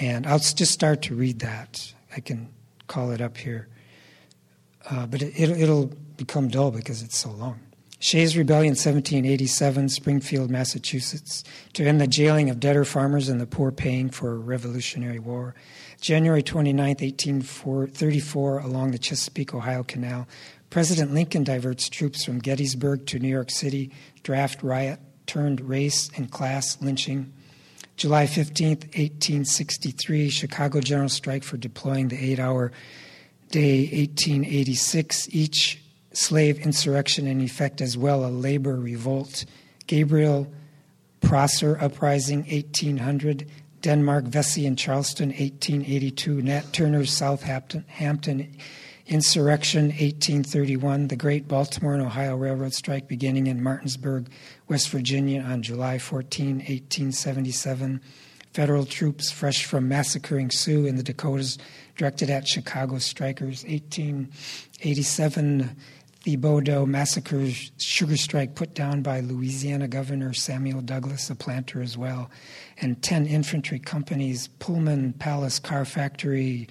[0.00, 1.94] And I'll just start to read that.
[2.16, 2.48] I can
[2.86, 3.68] call it up here.
[4.88, 7.58] Uh, but it, it'll, become dull because it's so long.
[7.98, 13.70] Shays Rebellion, 1787, Springfield, Massachusetts, to end the jailing of debtor farmers and the poor
[13.72, 15.54] paying for a revolutionary war.
[16.00, 20.26] January 29, 1834, along the Chesapeake, Ohio Canal,
[20.70, 23.90] President Lincoln diverts troops from Gettysburg to New York City,
[24.22, 27.32] draft riot turned race and class lynching.
[27.96, 32.72] July 15th, 1863, Chicago general strike for deploying the eight hour
[33.50, 35.28] day, 1886.
[35.32, 35.82] Each
[36.12, 39.44] slave insurrection in effect as well, a labor revolt.
[39.86, 40.50] Gabriel
[41.20, 43.46] Prosser uprising, 1800.
[43.82, 46.42] Denmark, Vesey, and Charleston, 1882.
[46.42, 48.54] Nat Turner's Southampton Hampton
[49.06, 51.08] insurrection, 1831.
[51.08, 54.28] The Great Baltimore and Ohio Railroad strike beginning in Martinsburg,
[54.68, 58.00] West Virginia on July 14, 1877.
[58.52, 61.56] Federal troops fresh from massacring Sioux in the Dakotas
[61.96, 65.76] directed at Chicago strikers, 1887.
[66.24, 67.48] Thibodaux massacre
[67.78, 72.30] sugar strike put down by Louisiana Governor Samuel Douglas, a planter as well,
[72.78, 76.68] and 10 infantry companies, Pullman Palace Car Factory,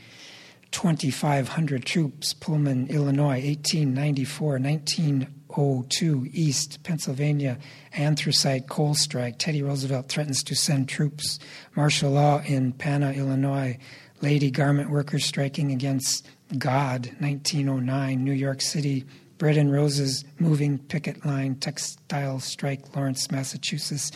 [0.70, 7.58] 2,500 troops, Pullman, Illinois, 1894, 1902, East Pennsylvania,
[7.94, 9.40] anthracite coal strike.
[9.40, 11.40] Teddy Roosevelt threatens to send troops.
[11.76, 13.80] Martial law in Pana, Illinois.
[14.22, 16.28] Lady garment workers striking against
[16.58, 19.06] God, 1909, New York City,
[19.40, 24.12] Bread and Roses moving picket line textile strike, Lawrence, Massachusetts.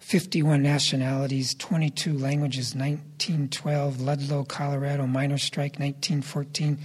[0.00, 4.00] 51 nationalities, 22 languages, 1912.
[4.02, 6.78] Ludlow, Colorado, miners' strike, 1914.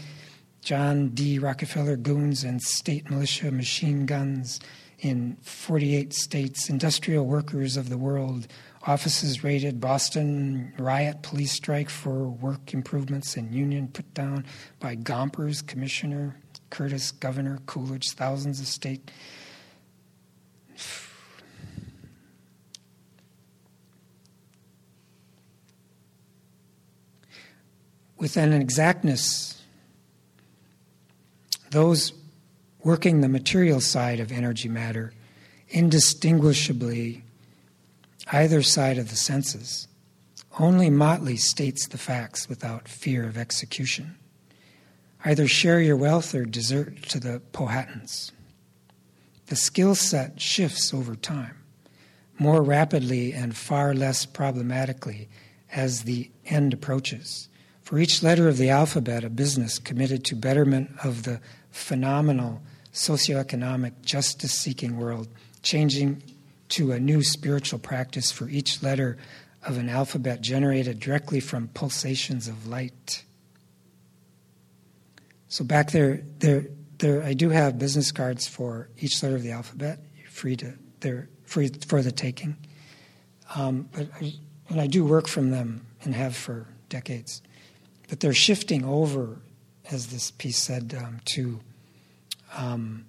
[0.61, 1.39] John D.
[1.39, 4.61] Rockefeller goons and state militia machine guns
[4.99, 6.69] in 48 states.
[6.69, 8.47] Industrial workers of the world,
[8.87, 9.81] offices raided.
[9.81, 14.45] Boston riot, police strike for work improvements and union put down
[14.79, 16.37] by Gompers, commissioner.
[16.73, 19.11] Curtis, Governor Coolidge, thousands of state.
[28.17, 29.61] With an exactness,
[31.69, 32.11] those
[32.83, 35.13] working the material side of energy matter
[35.69, 37.21] indistinguishably
[38.31, 39.87] either side of the senses.
[40.59, 44.15] Only Motley states the facts without fear of execution.
[45.25, 48.31] Either share your wealth or desert to the Powhatans.
[49.47, 51.57] The skill set shifts over time,
[52.39, 55.29] more rapidly and far less problematically
[55.71, 57.47] as the end approaches.
[57.81, 62.61] For each letter of the alphabet, a business committed to betterment of the phenomenal
[62.93, 65.27] socioeconomic justice seeking world,
[65.61, 66.21] changing
[66.69, 69.17] to a new spiritual practice for each letter
[69.63, 73.23] of an alphabet generated directly from pulsations of light.
[75.53, 76.65] So back there, there,
[76.97, 79.99] there, I do have business cards for each letter of the alphabet.
[80.17, 82.57] You're free to, they're free for the taking.
[83.53, 84.33] Um, but I,
[84.69, 87.43] and I do work from them and have for decades.
[88.09, 89.43] But they're shifting over,
[89.91, 91.59] as this piece said, um, to
[92.57, 93.05] um,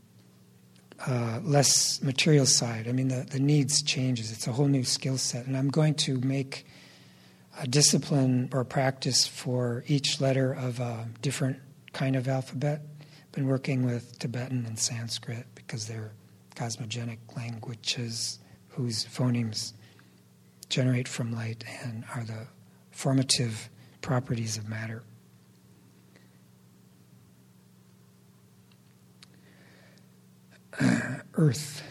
[1.07, 2.89] uh, less material side.
[2.89, 4.31] I mean, the, the needs changes.
[4.31, 6.67] It's a whole new skill set, and I'm going to make
[7.59, 11.61] a discipline or practice for each letter of a different
[11.95, 12.83] kind of alphabet.
[13.33, 16.13] Been working with Tibetan and Sanskrit because they're
[16.55, 18.39] cosmogenic languages
[18.69, 19.73] whose phonemes
[20.69, 22.47] generate from light and are the
[22.91, 23.71] formative
[24.03, 25.03] properties of matter.
[31.35, 31.83] earth.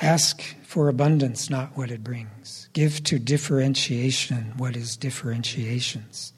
[0.00, 2.68] Ask for abundance, not what it brings.
[2.72, 6.33] Give to differentiation what is differentiations.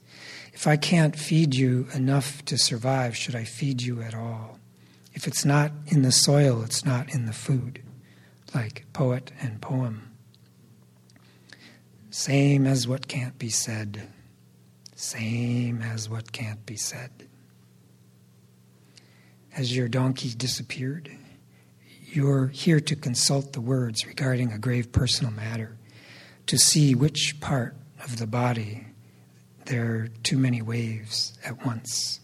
[0.57, 4.59] If I can't feed you enough to survive, should I feed you at all?
[5.13, 7.83] If it's not in the soil, it's not in the food,
[8.55, 10.13] like poet and poem.
[12.09, 14.09] Same as what can't be said.
[14.95, 17.11] Same as what can't be said.
[19.51, 21.11] Has your donkey disappeared?
[22.01, 25.77] You're here to consult the words regarding a grave personal matter,
[26.47, 28.87] to see which part of the body
[29.67, 32.21] there are too many waves at once.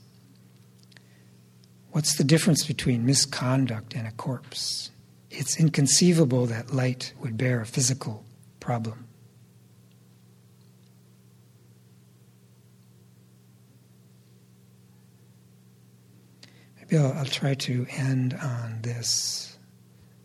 [1.90, 4.90] What's the difference between misconduct and a corpse?
[5.30, 8.24] It's inconceivable that light would bear a physical
[8.60, 9.06] problem.
[16.78, 19.58] Maybe I'll, I'll try to end on this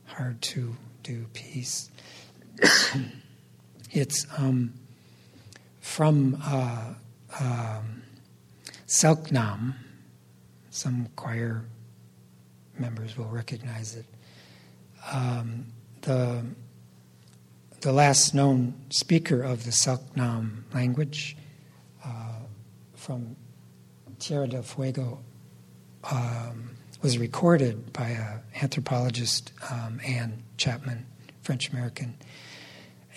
[0.06, 1.90] hard to do piece.
[3.92, 4.74] it's um,
[5.80, 6.94] from uh,
[7.40, 8.04] um,
[8.88, 9.76] Selknam.
[10.70, 11.66] Some choir
[12.78, 14.06] members will recognize it.
[15.12, 15.66] Um,
[16.02, 16.44] the,
[17.82, 21.36] the last known speaker of the Selknam language
[22.06, 22.40] uh,
[22.96, 23.36] from
[24.20, 25.20] Tierra del Fuego
[26.12, 26.72] um,
[27.02, 31.06] was recorded by an anthropologist, um, Anne Chapman,
[31.42, 32.16] French American.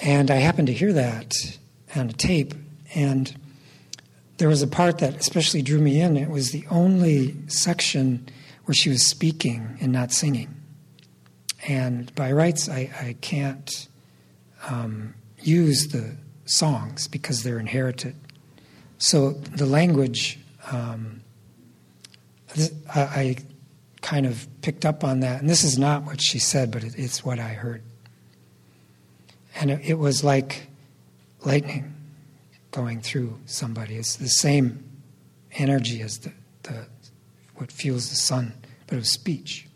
[0.00, 1.34] And I happened to hear that
[1.94, 2.54] on a tape,
[2.94, 3.34] and
[4.40, 6.16] there was a part that especially drew me in.
[6.16, 8.26] It was the only section
[8.64, 10.56] where she was speaking and not singing.
[11.68, 13.86] And by rights, I, I can't
[14.66, 16.16] um, use the
[16.46, 18.16] songs because they're inherited.
[18.96, 20.38] So the language,
[20.72, 21.20] um,
[22.94, 23.36] I, I,
[24.00, 25.42] kind of picked up on that.
[25.42, 27.82] And this is not what she said, but it, it's what I heard.
[29.56, 30.68] And it, it was like
[31.44, 31.94] lightning
[32.70, 33.96] going through somebody.
[33.96, 34.84] It's the same
[35.52, 36.86] energy as the, the
[37.56, 38.54] what fuels the sun,
[38.86, 39.66] but was speech.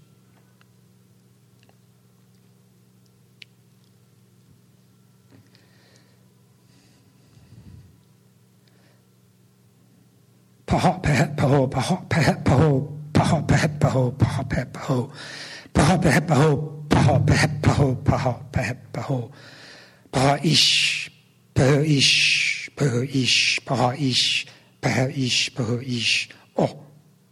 [18.93, 21.11] paho ish
[21.55, 22.44] paho ish
[22.77, 24.47] paho ish paho ish
[24.83, 26.29] paho ish paho ish.
[26.57, 26.75] Oh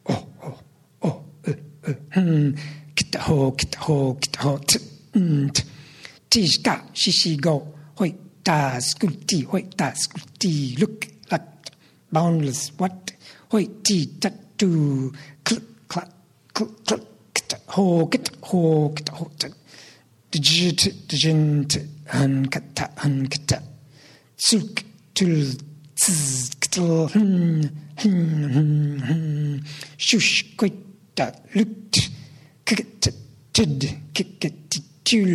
[0.06, 0.58] oh oh
[1.02, 1.54] oh uh,
[1.88, 2.54] uh, hmm.
[2.94, 4.58] Kita ho kita ho kita ho.
[4.58, 4.78] T
[5.54, 5.62] t.
[6.30, 7.74] Tish ka shishi go.
[7.98, 8.14] Hoi
[8.44, 9.44] da skulti.
[9.44, 10.78] Hoi da skulti.
[10.80, 11.70] Look like
[12.10, 13.12] boundless what.
[13.50, 15.12] Hoi ti tat tu.
[15.44, 16.10] Click clack
[16.54, 19.52] click click kita ho kita ho kita ho tat
[20.30, 21.72] digit digit
[22.06, 23.58] han kata han kata
[24.36, 25.36] suk tul
[25.94, 27.08] tsiz kital
[30.06, 31.94] shush kwita lut
[32.66, 33.04] kikit
[33.54, 33.80] tid
[34.14, 34.72] kikit
[35.06, 35.32] tul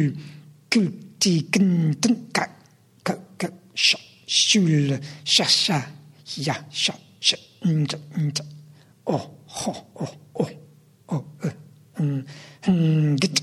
[0.71, 2.45] kulti kintin ka
[3.05, 3.47] ka ka
[3.85, 4.89] sha shul
[5.23, 5.77] sha sha
[6.45, 6.93] ya sha
[7.27, 7.85] sha mm
[8.17, 8.29] mm
[9.13, 9.23] oh
[9.57, 9.71] ho
[10.03, 10.51] oh oh
[11.13, 11.23] oh
[12.67, 13.37] mm get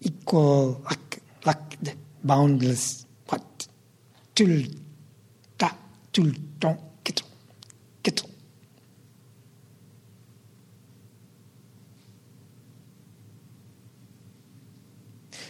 [0.00, 1.12] equal like
[1.48, 1.92] like the
[2.24, 3.66] boundless what?
[4.34, 4.64] Tul
[6.12, 7.22] don't get
[8.02, 8.22] get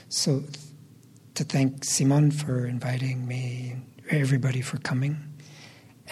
[0.09, 0.45] So,
[1.35, 3.77] to thank Simon for inviting me,
[4.11, 5.17] everybody for coming,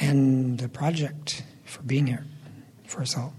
[0.01, 2.24] and the project for being here
[2.86, 3.34] for us all.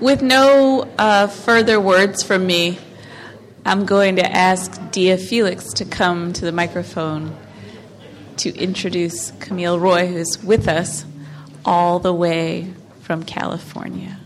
[0.00, 2.78] With no uh, further words from me,
[3.64, 7.36] I'm going to ask Dia Felix to come to the microphone
[8.38, 11.04] to introduce Camille Roy, who's with us
[11.64, 14.18] all the way from California.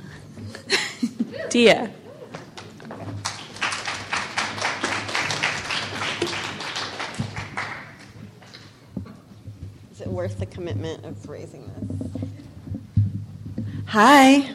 [1.50, 1.90] Dia.
[9.90, 12.22] Is it worth the commitment of raising this?
[13.86, 14.54] Hi.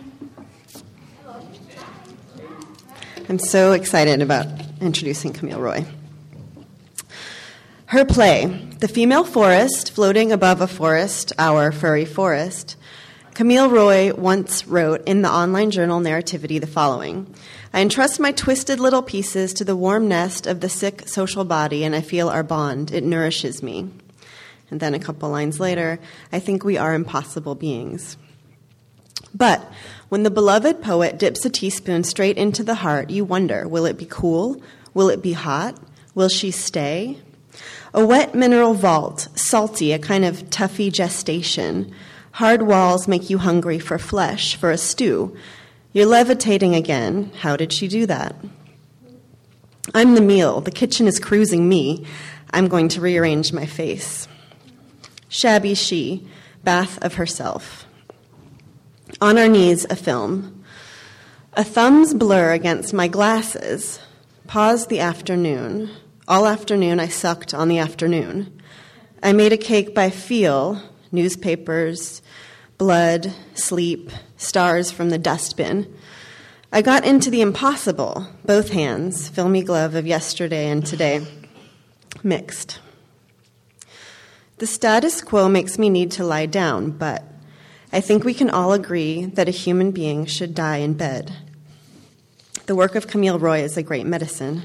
[3.27, 4.47] I'm so excited about
[4.81, 5.85] introducing Camille Roy.
[7.85, 8.45] Her play,
[8.79, 12.75] The Female Forest Floating Above a Forest, Our Furry Forest,
[13.33, 17.33] Camille Roy once wrote in the online journal Narrativity the following
[17.73, 21.83] I entrust my twisted little pieces to the warm nest of the sick social body,
[21.83, 22.91] and I feel our bond.
[22.91, 23.89] It nourishes me.
[24.69, 25.99] And then a couple lines later,
[26.31, 28.17] I think we are impossible beings.
[29.33, 29.63] But
[30.09, 33.97] when the beloved poet dips a teaspoon straight into the heart, you wonder will it
[33.97, 34.61] be cool?
[34.93, 35.79] Will it be hot?
[36.15, 37.19] Will she stay?
[37.93, 41.93] A wet mineral vault, salty, a kind of toughy gestation.
[42.33, 45.35] Hard walls make you hungry for flesh, for a stew.
[45.93, 47.31] You're levitating again.
[47.39, 48.35] How did she do that?
[49.93, 50.61] I'm the meal.
[50.61, 52.05] The kitchen is cruising me.
[52.51, 54.27] I'm going to rearrange my face.
[55.27, 56.27] Shabby she,
[56.63, 57.85] bath of herself.
[59.21, 60.63] On our knees, a film.
[61.53, 63.99] A thumb's blur against my glasses.
[64.47, 65.89] Pause the afternoon.
[66.27, 68.61] All afternoon, I sucked on the afternoon.
[69.21, 70.81] I made a cake by feel,
[71.11, 72.21] newspapers,
[72.77, 75.93] blood, sleep, stars from the dustbin.
[76.71, 81.25] I got into the impossible, both hands, filmy glove of yesterday and today,
[82.23, 82.79] mixed.
[84.59, 87.23] The status quo makes me need to lie down, but
[87.91, 91.33] I think we can all agree that a human being should die in bed.
[92.67, 94.61] The work of Camille Roy is a great medicine.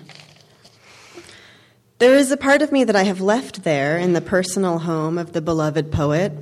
[1.98, 5.16] There is a part of me that I have left there in the personal home
[5.16, 6.32] of the beloved poet.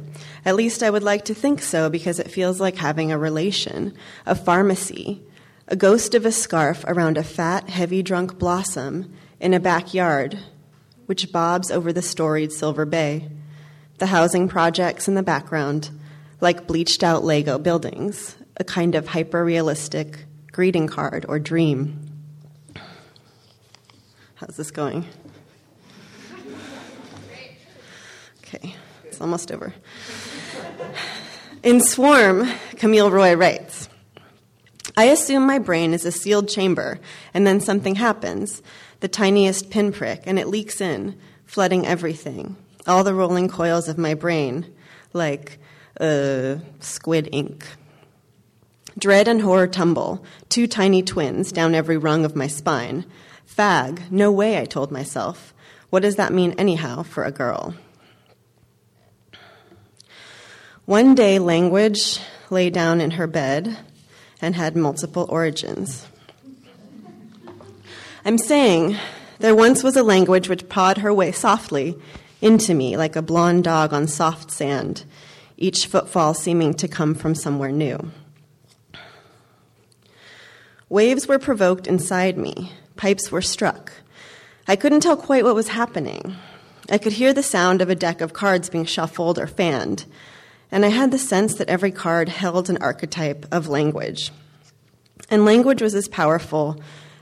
[0.44, 3.94] At least I would like to think so because it feels like having a relation,
[4.26, 5.22] a pharmacy,
[5.68, 10.36] a ghost of a scarf around a fat, heavy drunk blossom in a backyard
[11.06, 13.28] which bobs over the storied Silver Bay,
[13.98, 15.90] the housing projects in the background,
[16.42, 21.98] like bleached out Lego buildings, a kind of hyper realistic greeting card or dream.
[24.34, 25.06] How's this going?
[28.40, 28.74] Okay,
[29.04, 29.72] it's almost over.
[31.62, 33.88] In Swarm, Camille Roy writes
[34.96, 36.98] I assume my brain is a sealed chamber,
[37.32, 38.62] and then something happens,
[38.98, 44.14] the tiniest pinprick, and it leaks in, flooding everything, all the rolling coils of my
[44.14, 44.66] brain,
[45.12, 45.60] like
[46.02, 47.66] uh, squid ink.
[48.98, 53.06] Dread and horror tumble, two tiny twins, down every rung of my spine.
[53.48, 55.54] Fag, no way, I told myself.
[55.88, 57.74] What does that mean, anyhow, for a girl?
[60.84, 62.18] One day, language
[62.50, 63.78] lay down in her bed
[64.42, 66.06] and had multiple origins.
[68.24, 68.96] I'm saying
[69.38, 71.96] there once was a language which pawed her way softly
[72.40, 75.04] into me like a blond dog on soft sand,
[75.62, 78.10] each footfall seeming to come from somewhere new.
[80.88, 83.92] Waves were provoked inside me, pipes were struck.
[84.68, 86.36] I couldn't tell quite what was happening.
[86.90, 90.04] I could hear the sound of a deck of cards being shuffled or fanned,
[90.70, 94.32] and I had the sense that every card held an archetype of language.
[95.30, 96.80] And language was as powerful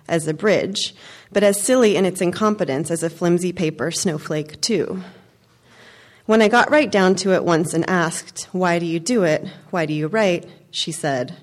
[0.08, 0.94] as a bridge,
[1.30, 5.02] but as silly in its incompetence as a flimsy paper snowflake, too.
[6.30, 9.48] When I got right down to it once and asked, Why do you do it?
[9.70, 10.48] Why do you write?
[10.70, 11.36] she said,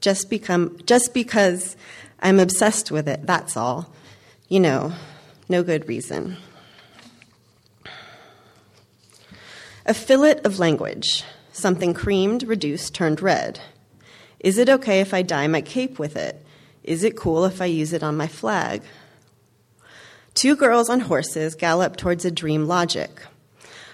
[0.00, 1.76] Just, become, just because
[2.18, 3.92] I'm obsessed with it, that's all.
[4.48, 4.94] You know,
[5.50, 6.38] no good reason.
[9.84, 13.60] A fillet of language, something creamed, reduced, turned red.
[14.40, 16.42] Is it okay if I dye my cape with it?
[16.82, 18.80] Is it cool if I use it on my flag?
[20.32, 23.20] Two girls on horses gallop towards a dream logic.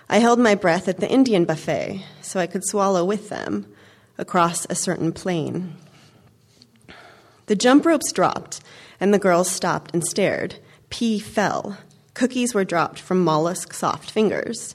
[0.09, 3.67] I held my breath at the Indian buffet so I could swallow with them
[4.17, 5.77] across a certain plain.
[7.47, 8.61] The jump ropes dropped,
[9.01, 10.57] and the girls stopped and stared.
[10.91, 11.79] Pea fell.
[12.15, 14.75] Cookies were dropped from mollusk soft fingers.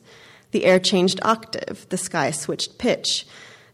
[0.52, 3.26] The air changed octave, the sky switched pitch.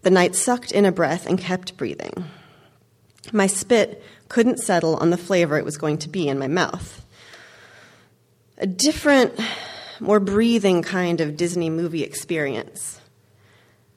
[0.01, 2.25] The night sucked in a breath and kept breathing.
[3.33, 7.05] My spit couldn't settle on the flavor it was going to be in my mouth.
[8.57, 9.37] A different,
[9.99, 12.99] more breathing kind of Disney movie experience.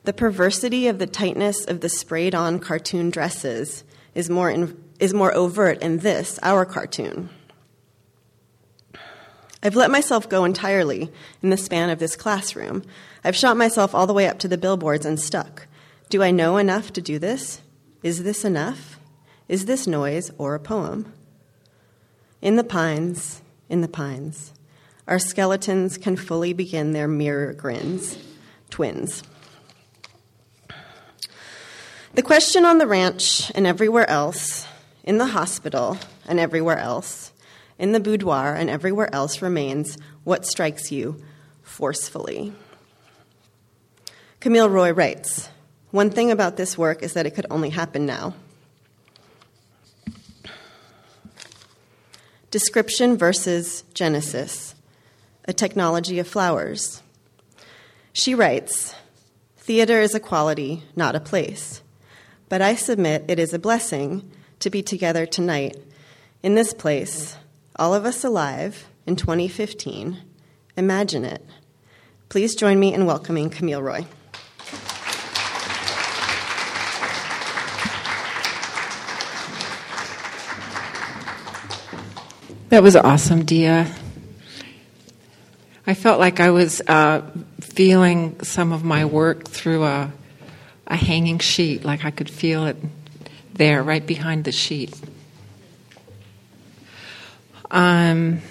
[0.05, 3.84] The perversity of the tightness of the sprayed on cartoon dresses
[4.14, 7.30] is more, in, is more overt in this, our cartoon.
[9.62, 12.82] I've let myself go entirely in the span of this classroom.
[13.22, 15.68] I've shot myself all the way up to the billboards and stuck.
[16.09, 17.61] Do I know enough to do this?
[18.03, 18.98] Is this enough?
[19.48, 21.12] Is this noise or a poem?
[22.40, 24.53] In the pines, in the pines,
[25.13, 28.17] our skeletons can fully begin their mirror grins,
[28.71, 29.23] twins.
[32.15, 34.67] The question on the ranch and everywhere else,
[35.05, 37.31] in the hospital and everywhere else,
[37.79, 41.23] in the boudoir and everywhere else remains what strikes you
[41.63, 42.55] forcefully.
[44.41, 45.51] Camille Roy writes
[45.91, 48.33] One thing about this work is that it could only happen now.
[52.51, 54.75] Description versus Genesis,
[55.47, 57.03] a technology of flowers.
[58.12, 58.95] She writes
[59.57, 61.82] Theater is a quality, not a place.
[62.49, 64.30] But I submit it is a blessing
[64.61, 65.76] to be together tonight
[66.43, 67.36] in this place
[67.76, 70.18] all of us alive in 2015.
[70.76, 71.45] Imagine it.
[72.28, 74.07] Please join me in welcoming Camille Roy.
[82.68, 83.86] That was awesome, Dia.
[85.85, 87.22] I felt like I was uh,
[87.61, 90.12] feeling some of my work through a,
[90.87, 92.76] a hanging sheet, like I could feel it
[93.55, 94.95] there, right behind the sheet.
[97.68, 98.43] Um,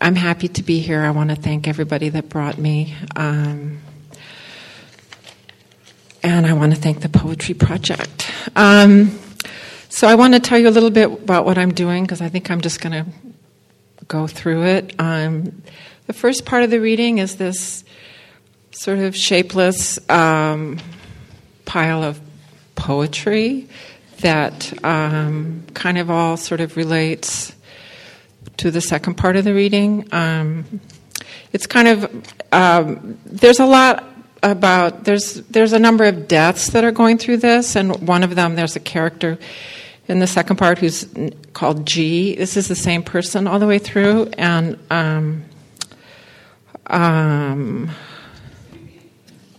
[0.00, 1.00] I'm happy to be here.
[1.00, 2.94] I want to thank everybody that brought me.
[3.16, 3.80] Um,
[6.22, 8.30] and I want to thank the Poetry Project.
[8.54, 9.18] Um,
[9.88, 12.28] so I want to tell you a little bit about what I'm doing because I
[12.28, 13.06] think I'm just going to
[14.06, 14.94] go through it.
[14.98, 15.62] Um,
[16.06, 17.84] the first part of the reading is this
[18.72, 20.78] sort of shapeless um,
[21.64, 22.20] pile of
[22.74, 23.68] poetry
[24.20, 27.54] that um, kind of all sort of relates
[28.56, 30.08] to the second part of the reading.
[30.12, 30.80] Um,
[31.52, 34.04] it's kind of um, there's a lot
[34.42, 38.34] about there's there's a number of deaths that are going through this, and one of
[38.34, 39.38] them there's a character
[40.08, 41.06] in the second part who's
[41.52, 42.34] called G.
[42.34, 45.44] This is the same person all the way through, and um,
[46.86, 47.90] um,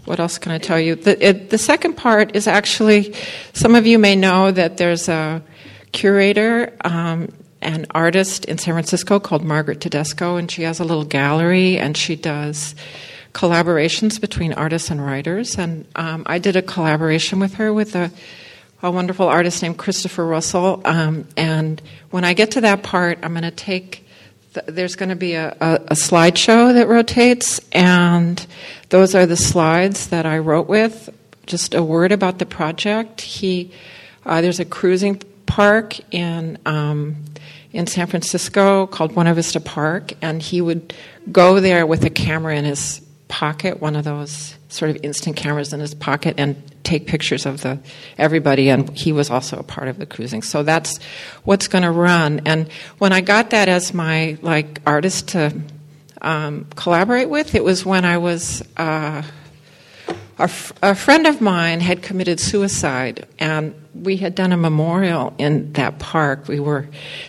[0.05, 0.95] what else can I tell you?
[0.95, 3.15] The, it, the second part is actually
[3.53, 5.41] some of you may know that there's a
[5.91, 7.29] curator um,
[7.63, 11.95] an artist in San Francisco called Margaret Tedesco, and she has a little gallery, and
[11.97, 12.75] she does
[13.33, 15.57] collaborations between artists and writers.
[15.57, 18.11] And um, I did a collaboration with her with a,
[18.81, 20.81] a wonderful artist named Christopher Russell.
[20.85, 24.01] Um, and when I get to that part, I'm going to take.
[24.53, 28.45] The, there's going to be a, a, a slideshow that rotates, and
[28.89, 31.09] those are the slides that I wrote with.
[31.45, 33.21] Just a word about the project.
[33.21, 33.71] He
[34.25, 37.17] uh, there's a cruising park in um,
[37.71, 40.93] in San Francisco called Buena Vista Park, and he would
[41.31, 45.71] go there with a camera in his pocket, one of those sort of instant cameras
[45.73, 47.79] in his pocket, and take pictures of the
[48.17, 48.69] everybody.
[48.69, 50.97] And he was also a part of the cruising, so that's
[51.43, 52.41] what's going to run.
[52.45, 55.53] And when I got that as my like artist to
[56.21, 58.63] um, collaborate with, it was when I was.
[58.75, 59.23] Uh,
[60.39, 65.33] a, f- a friend of mine had committed suicide, and we had done a memorial
[65.37, 66.47] in that park.
[66.47, 66.87] We were,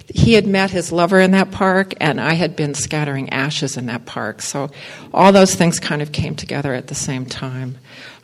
[0.08, 3.86] he had met his lover in that park, and I had been scattering ashes in
[3.86, 4.40] that park.
[4.40, 4.70] So
[5.12, 7.76] all those things kind of came together at the same time.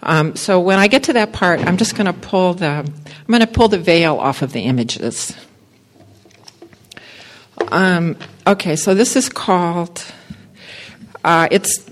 [0.03, 3.27] Um, so when I get to that part, I'm just going to pull the, I'm
[3.29, 5.37] going to pull the veil off of the images.
[7.69, 8.17] Um,
[8.47, 10.03] okay, so this is called.
[11.23, 11.85] Uh, it's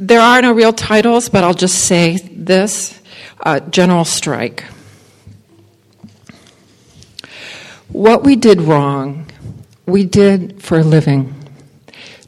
[0.00, 2.98] there are no real titles, but I'll just say this
[3.40, 4.64] uh, General Strike.
[7.88, 9.26] What we did wrong,
[9.84, 11.34] we did for a living.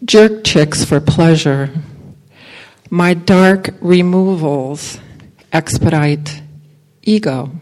[0.04, 1.70] Jerk chicks for pleasure.
[2.90, 4.98] My dark removals
[5.50, 6.42] expedite
[7.02, 7.52] ego.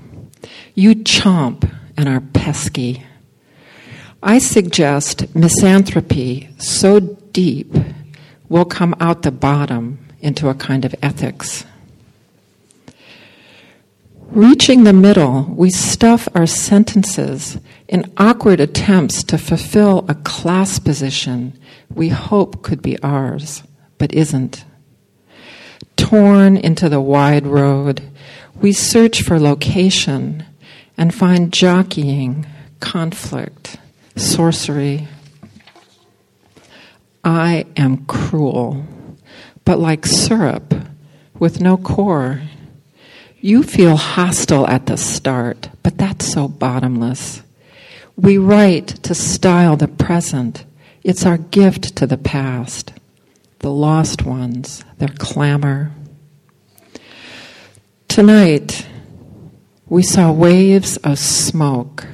[0.74, 3.04] You chomp and are pesky.
[4.20, 7.72] I suggest misanthropy so deep
[8.50, 11.64] will come out the bottom into a kind of ethics.
[14.30, 21.58] Reaching the middle, we stuff our sentences in awkward attempts to fulfill a class position
[21.92, 23.62] we hope could be ours,
[23.98, 24.64] but isn't.
[25.96, 28.02] Torn into the wide road,
[28.60, 30.44] we search for location
[30.96, 32.46] and find jockeying,
[32.78, 33.78] conflict,
[34.16, 35.08] sorcery,
[37.24, 38.84] I am cruel,
[39.64, 40.74] but like syrup
[41.38, 42.42] with no core.
[43.40, 47.42] You feel hostile at the start, but that's so bottomless.
[48.16, 50.64] We write to style the present.
[51.02, 52.92] It's our gift to the past,
[53.60, 55.92] the lost ones, their clamor.
[58.08, 58.86] Tonight,
[59.88, 62.06] we saw waves of smoke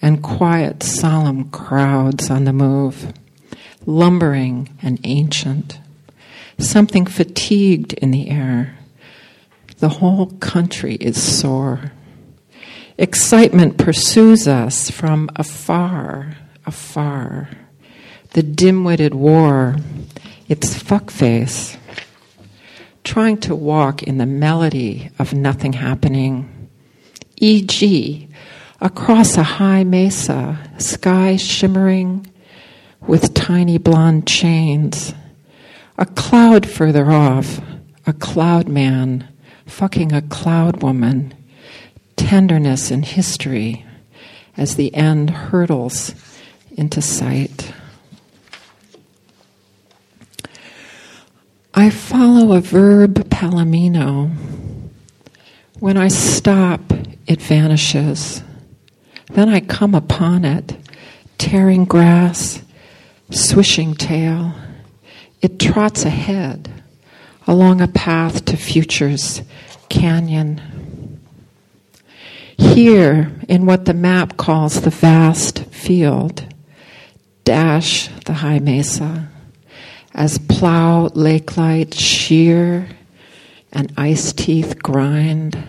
[0.00, 3.12] and quiet, solemn crowds on the move
[3.86, 5.78] lumbering and ancient,
[6.58, 8.76] something fatigued in the air.
[9.78, 11.92] The whole country is sore.
[12.96, 17.50] Excitement pursues us from afar, afar.
[18.30, 19.76] The dim witted war,
[20.48, 21.76] its fuckface,
[23.02, 26.68] trying to walk in the melody of nothing happening.
[27.36, 28.28] E.g.,
[28.80, 32.26] across a high mesa, sky shimmering,
[33.06, 35.14] with tiny blonde chains.
[35.98, 37.60] A cloud further off,
[38.06, 39.28] a cloud man
[39.66, 41.34] fucking a cloud woman.
[42.16, 43.84] Tenderness in history
[44.56, 46.14] as the end hurtles
[46.76, 47.72] into sight.
[51.74, 54.30] I follow a verb palomino.
[55.80, 56.80] When I stop,
[57.26, 58.42] it vanishes.
[59.32, 60.76] Then I come upon it,
[61.38, 62.62] tearing grass,
[63.30, 64.54] swishing tail.
[65.40, 66.70] It trots ahead
[67.46, 69.42] along a path to future's
[69.88, 71.20] canyon.
[72.56, 76.46] Here, in what the map calls the vast field,
[77.44, 79.28] dash the high mesa
[80.14, 82.88] as plow lake light shear
[83.72, 85.62] and ice teeth grind.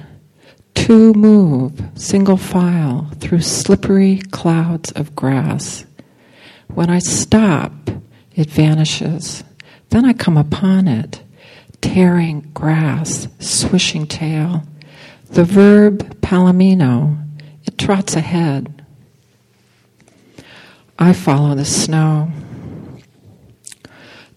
[0.76, 5.86] Two move, single file, through slippery clouds of grass
[6.68, 7.72] when I stop,
[8.36, 9.44] it vanishes.
[9.90, 11.22] Then I come upon it,
[11.82, 14.64] tearing grass, swishing tail.
[15.32, 17.22] The verb palomino,
[17.64, 18.84] it trots ahead.
[20.98, 22.32] I follow the snow.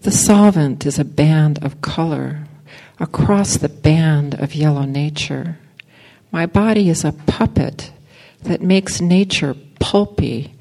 [0.03, 2.47] The solvent is a band of color
[3.01, 5.59] across the band of yellow nature.
[6.31, 7.93] My body is a puppet
[8.43, 10.55] that makes nature pulpy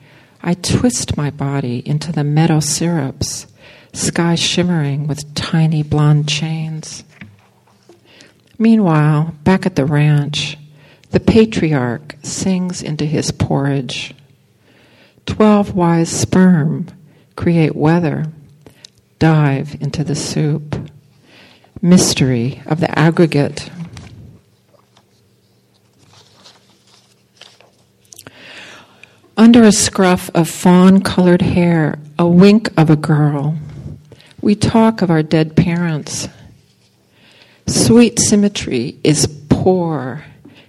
[0.48, 3.48] I twist my body into the meadow syrups,
[3.92, 7.04] sky shimmering with tiny blonde chains.
[8.58, 10.58] Meanwhile, back at the ranch,
[11.12, 14.16] the patriarch sings into his porridge.
[15.26, 16.88] Twelve wise sperm
[17.36, 18.28] create weather,
[19.20, 20.90] dive into the soup.
[21.82, 23.70] Mystery of the aggregate.
[29.40, 33.56] Under a scruff of fawn colored hair, a wink of a girl,
[34.42, 36.28] we talk of our dead parents.
[37.68, 40.26] Sweet symmetry is poor,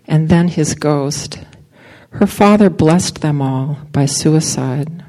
[0.06, 1.38] and then his ghost.
[2.10, 5.02] Her father blessed them all by suicide.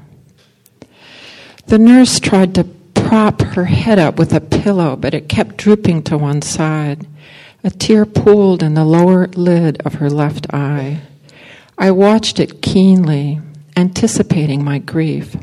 [1.66, 6.04] The nurse tried to prop her head up with a pillow, but it kept drooping
[6.04, 7.06] to one side.
[7.62, 11.02] A tear pooled in the lower lid of her left eye.
[11.76, 13.38] I watched it keenly
[13.80, 15.34] anticipating my grief.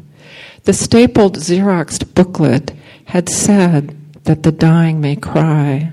[0.64, 2.72] The stapled Xeroxed booklet
[3.06, 5.92] had said that the dying may cry.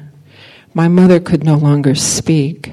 [0.74, 2.70] My mother could no longer speak.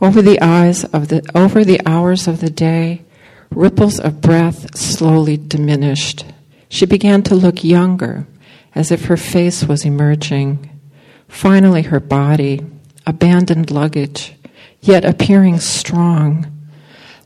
[0.00, 3.02] Over the eyes of the over the hours of the day,
[3.50, 6.24] ripples of breath slowly diminished.
[6.68, 8.26] She began to look younger,
[8.74, 10.80] as if her face was emerging.
[11.28, 12.64] Finally her body,
[13.06, 14.34] abandoned luggage,
[14.80, 16.59] yet appearing strong,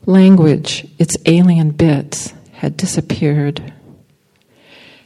[0.07, 3.73] Language, its alien bits, had disappeared.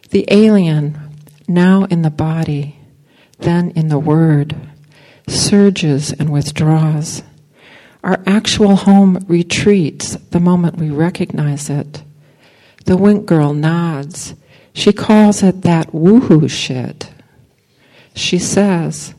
[0.10, 1.16] The alien,
[1.48, 2.78] now in the body,
[3.38, 4.58] then in the word,
[5.26, 7.24] surges and withdraws.
[8.04, 12.04] Our actual home retreats the moment we recognize it.
[12.84, 14.34] The wink girl nods.
[14.74, 17.10] She calls it that woohoo shit.
[18.16, 19.14] She says,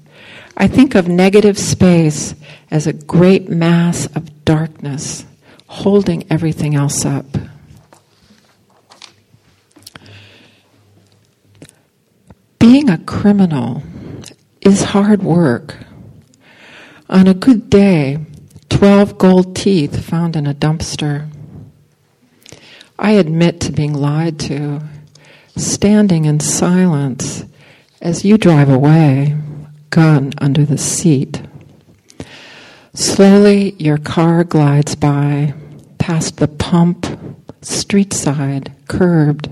[0.58, 2.34] I think of negative space
[2.70, 5.24] as a great mass of darkness
[5.70, 7.24] holding everything else up.
[12.58, 13.84] Being a criminal
[14.60, 15.76] is hard work.
[17.08, 18.18] On a good day,
[18.68, 21.30] 12 gold teeth found in a dumpster.
[22.98, 24.82] I admit to being lied to,
[25.56, 27.44] standing in silence
[28.02, 29.36] as you drive away,
[29.90, 31.42] gun under the seat.
[32.94, 35.54] Slowly, your car glides by,
[35.98, 37.06] past the pump,
[37.62, 39.48] street side, curbed,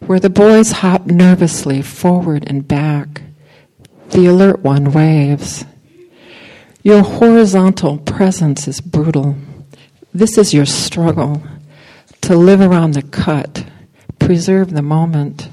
[0.00, 3.22] where the boys hop nervously forward and back.
[4.10, 5.64] The alert one waves.
[6.82, 9.36] Your horizontal presence is brutal.
[10.12, 11.42] This is your struggle
[12.22, 13.64] to live around the cut,
[14.18, 15.48] preserve the moment,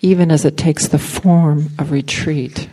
[0.00, 2.68] even as it takes the form of retreat.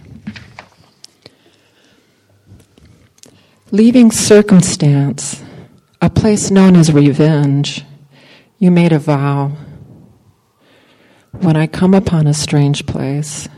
[3.75, 5.43] Leaving circumstance,
[6.01, 7.83] a place known as revenge,
[8.57, 9.51] you made a vow.
[11.41, 13.49] When I come upon a strange place,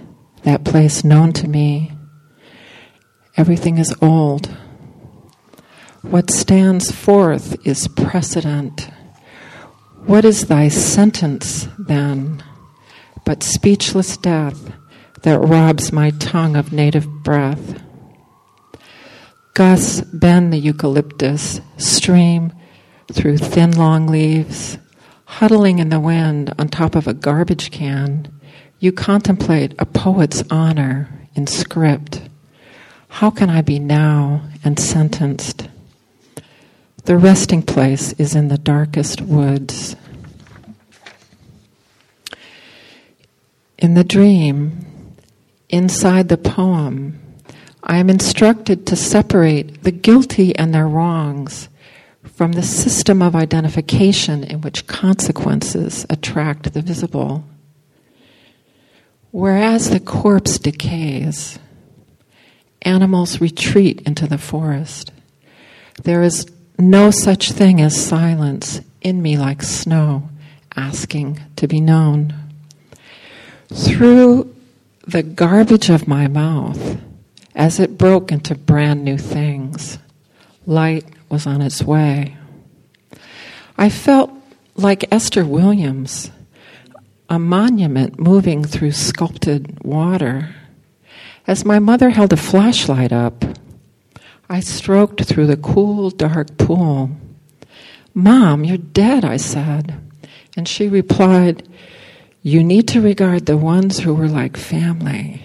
[0.42, 1.92] that place known to me,
[3.36, 4.48] everything is old.
[6.02, 8.90] What stands forth is precedent.
[10.08, 12.44] What is thy sentence then,
[13.24, 14.72] but speechless death
[15.22, 17.84] that robs my tongue of native breath?
[19.58, 22.54] Gusts bend the eucalyptus, stream
[23.12, 24.78] through thin long leaves.
[25.26, 28.32] Huddling in the wind on top of a garbage can,
[28.78, 32.22] you contemplate a poet's honor in script.
[33.08, 35.68] How can I be now and sentenced?
[37.06, 39.96] The resting place is in the darkest woods.
[43.80, 44.86] In the dream,
[45.68, 47.24] inside the poem,
[47.90, 51.70] I am instructed to separate the guilty and their wrongs
[52.22, 57.46] from the system of identification in which consequences attract the visible.
[59.32, 61.60] Whereas the corpse decays,
[62.82, 65.14] animals retreat into the forest.
[66.04, 66.46] There is
[66.78, 70.30] no such thing as silence in me like snow,
[70.76, 72.34] asking to be known.
[73.74, 74.54] Through
[75.08, 77.02] the garbage of my mouth,
[77.58, 79.98] as it broke into brand new things.
[80.68, 82.38] Light was on its way.
[83.78, 84.32] I felt
[84.76, 86.30] like Esther Williams,
[87.30, 90.56] a monument moving through sculpted water.
[91.48, 93.44] As my mother held a flashlight up,
[94.48, 97.10] I stroked through the cool, dark pool.
[98.14, 100.00] Mom, you're dead, I said.
[100.56, 101.68] And she replied,
[102.44, 105.42] You need to regard the ones who were like family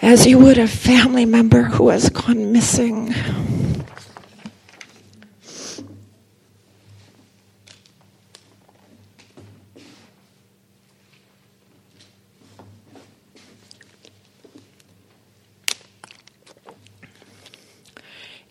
[0.00, 3.14] as you would a family member who has gone missing.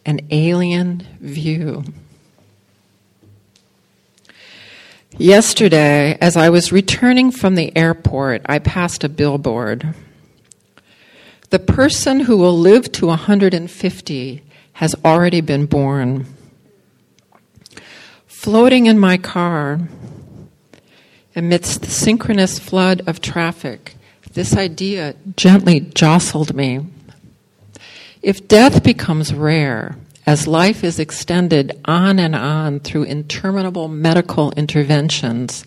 [0.06, 1.84] An alien view.
[5.18, 9.96] Yesterday, as I was returning from the airport, I passed a billboard.
[11.50, 14.44] The person who will live to 150
[14.74, 16.26] has already been born.
[18.26, 19.80] Floating in my car,
[21.38, 23.96] amidst the synchronous flood of traffic,
[24.34, 26.86] this idea gently jostled me.
[28.22, 29.96] If death becomes rare,
[30.26, 35.64] as life is extended on and on through interminable medical interventions,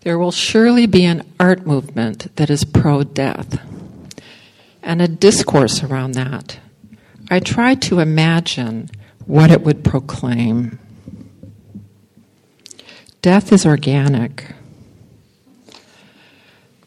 [0.00, 3.60] there will surely be an art movement that is pro death
[4.82, 6.58] and a discourse around that.
[7.30, 8.90] I try to imagine
[9.26, 10.78] what it would proclaim.
[13.20, 14.54] Death is organic.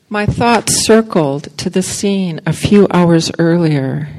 [0.10, 4.10] My thoughts circled to the scene a few hours earlier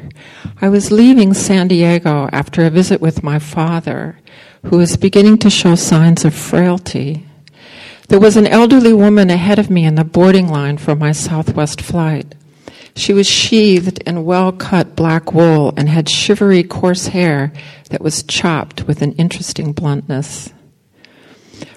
[0.60, 4.18] I was leaving San Diego after a visit with my father,
[4.64, 7.26] who was beginning to show signs of frailty.
[8.08, 11.82] There was an elderly woman ahead of me in the boarding line for my Southwest
[11.82, 12.34] flight.
[12.96, 17.52] She was sheathed in well cut black wool and had shivery, coarse hair
[17.90, 20.52] that was chopped with an interesting bluntness.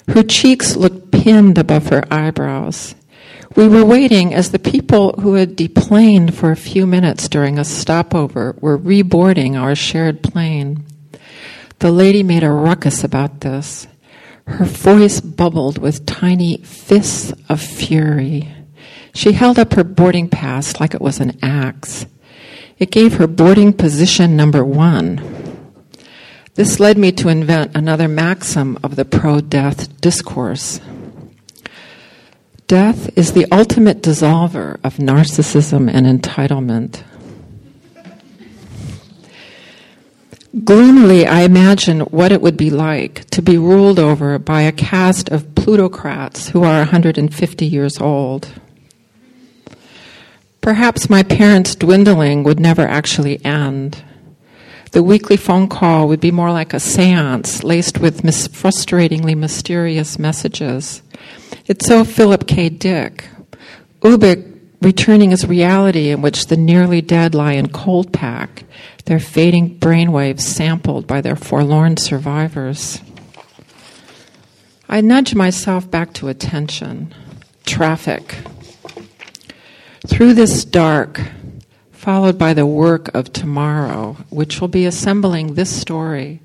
[0.08, 2.96] Her cheeks looked pinned above her eyebrows.
[3.56, 7.66] We were waiting as the people who had deplaned for a few minutes during a
[7.66, 10.86] stopover were reboarding our shared plane.
[11.80, 13.88] The lady made a ruckus about this.
[14.46, 18.54] Her voice bubbled with tiny fists of fury.
[19.14, 22.06] She held up her boarding pass like it was an axe.
[22.78, 25.22] It gave her boarding position number one.
[26.56, 30.80] This led me to invent another maxim of the pro death discourse.
[32.68, 37.04] Death is the ultimate dissolver of narcissism and entitlement.
[40.64, 45.30] Gloomily, I imagine what it would be like to be ruled over by a caste
[45.30, 48.52] of plutocrats who are 150 years old.
[50.62, 54.04] Perhaps my parents' dwindling would never actually end.
[54.92, 60.18] The weekly phone call would be more like a seance laced with mis- frustratingly mysterious
[60.18, 61.04] messages
[61.70, 62.70] it's so Philip K.
[62.70, 63.30] Dick.
[64.02, 68.64] Ubik returning as reality in which the nearly dead lie in cold pack,
[69.06, 73.02] their fading brainwaves sampled by their forlorn survivors.
[74.88, 77.14] I nudge myself back to attention.
[77.68, 78.38] Traffic.
[80.10, 81.22] Through this dark,
[81.92, 86.42] followed by the work of tomorrow, which will be assembling this story,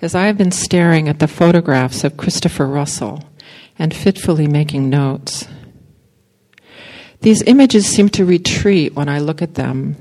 [0.00, 3.28] as I have been staring at the photographs of Christopher Russell
[3.78, 5.46] and fitfully making notes.
[7.20, 9.96] These images seem to retreat when I look at them.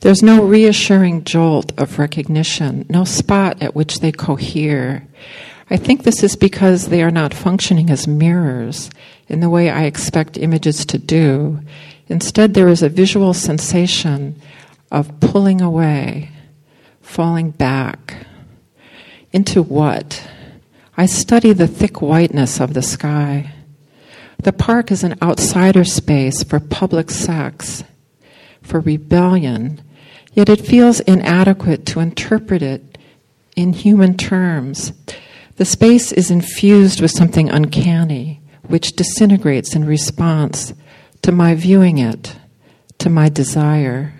[0.00, 5.06] There's no reassuring jolt of recognition, no spot at which they cohere.
[5.70, 8.90] I think this is because they are not functioning as mirrors
[9.28, 11.60] in the way I expect images to do.
[12.08, 14.40] Instead, there is a visual sensation
[14.90, 16.30] of pulling away,
[17.00, 18.26] falling back.
[19.32, 20.26] Into what?
[20.96, 23.52] I study the thick whiteness of the sky.
[24.42, 27.82] The park is an outsider space for public sex,
[28.62, 29.82] for rebellion,
[30.32, 32.98] yet it feels inadequate to interpret it
[33.56, 34.92] in human terms.
[35.56, 40.74] The space is infused with something uncanny, which disintegrates in response
[41.26, 42.36] to my viewing it,
[42.98, 44.14] to my desire.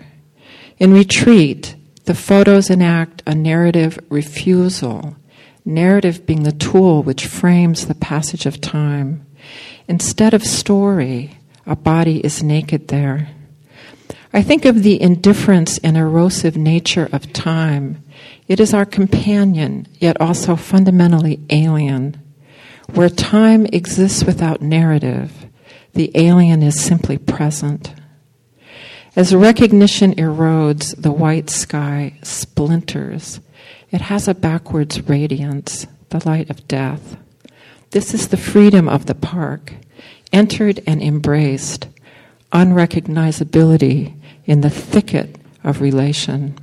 [0.77, 5.15] In retreat, the photos enact a narrative refusal
[5.63, 9.25] narrative being the tool which frames the passage of time.
[9.87, 13.29] Instead of story, a body is naked there.
[14.33, 18.03] I think of the indifference and erosive nature of time.
[18.49, 22.21] It is our companion, yet also fundamentally alien.
[22.93, 25.46] Where time exists without narrative,
[25.97, 27.91] the alien is simply present.
[29.15, 33.39] As recognition erodes, the white sky splinters
[33.89, 37.17] it has a backwards radiance, the light of death.
[37.91, 39.73] This is the freedom of the park,
[40.31, 41.87] entered and embraced,
[42.51, 44.13] unrecognizability
[44.45, 46.55] in the thicket of relation.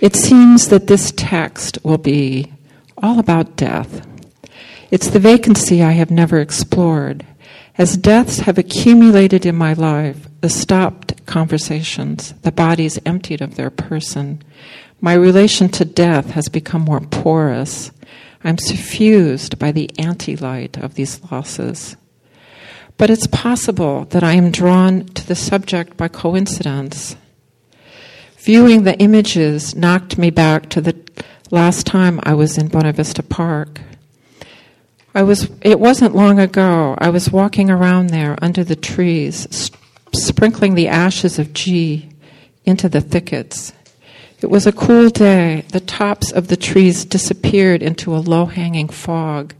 [0.00, 2.52] It seems that this text will be
[2.98, 4.06] all about death.
[4.90, 7.26] It's the vacancy I have never explored.
[7.76, 13.70] As deaths have accumulated in my life, the stopped conversations, the bodies emptied of their
[13.70, 14.42] person,
[15.00, 17.90] my relation to death has become more porous.
[18.42, 21.96] I'm suffused by the anti light of these losses.
[22.96, 27.16] But it's possible that I am drawn to the subject by coincidence.
[28.38, 30.96] Viewing the images knocked me back to the
[31.50, 33.80] last time I was in Buena Vista Park.
[35.14, 39.78] I was, it wasn't long ago, I was walking around there under the trees, sp-
[40.12, 42.08] sprinkling the ashes of G
[42.64, 43.72] into the thickets.
[44.40, 45.64] It was a cool day.
[45.68, 49.54] The tops of the trees disappeared into a low hanging fog.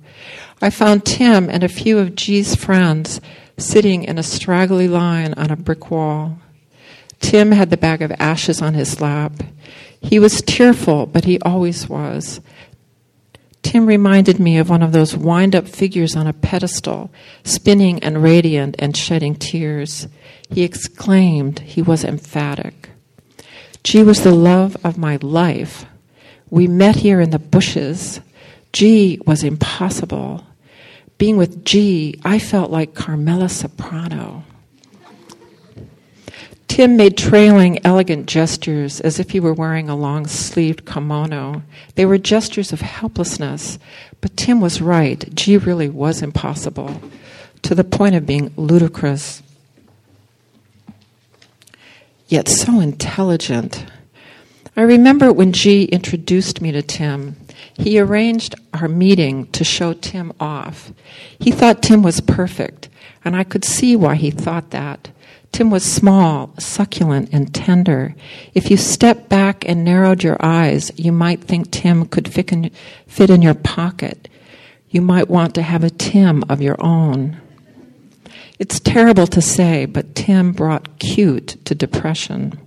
[0.60, 3.20] I found Tim and a few of G's friends
[3.56, 6.38] sitting in a straggly line on a brick wall.
[7.20, 9.32] Tim had the bag of ashes on his lap.
[10.00, 12.40] He was tearful, but he always was.
[13.64, 17.10] Tim reminded me of one of those wind up figures on a pedestal,
[17.42, 20.06] spinning and radiant and shedding tears.
[20.50, 22.90] He exclaimed, he was emphatic.
[23.82, 25.86] G was the love of my life.
[26.50, 28.20] We met here in the bushes.
[28.72, 30.44] G was impossible.
[31.16, 34.44] Being with G, I felt like Carmela Soprano.
[36.74, 41.62] Tim made trailing, elegant gestures as if he were wearing a long sleeved kimono.
[41.94, 43.78] They were gestures of helplessness,
[44.20, 45.32] but Tim was right.
[45.36, 47.00] G really was impossible,
[47.62, 49.40] to the point of being ludicrous.
[52.26, 53.86] Yet so intelligent.
[54.76, 57.36] I remember when G introduced me to Tim,
[57.74, 60.92] he arranged our meeting to show Tim off.
[61.38, 62.88] He thought Tim was perfect,
[63.24, 65.10] and I could see why he thought that.
[65.54, 68.16] Tim was small, succulent, and tender.
[68.54, 73.40] If you stepped back and narrowed your eyes, you might think Tim could fit in,
[73.40, 74.28] your pocket.
[74.90, 77.40] You might want to have a Tim of your own.
[78.58, 82.58] It's terrible to say, but Tim brought cute to depression.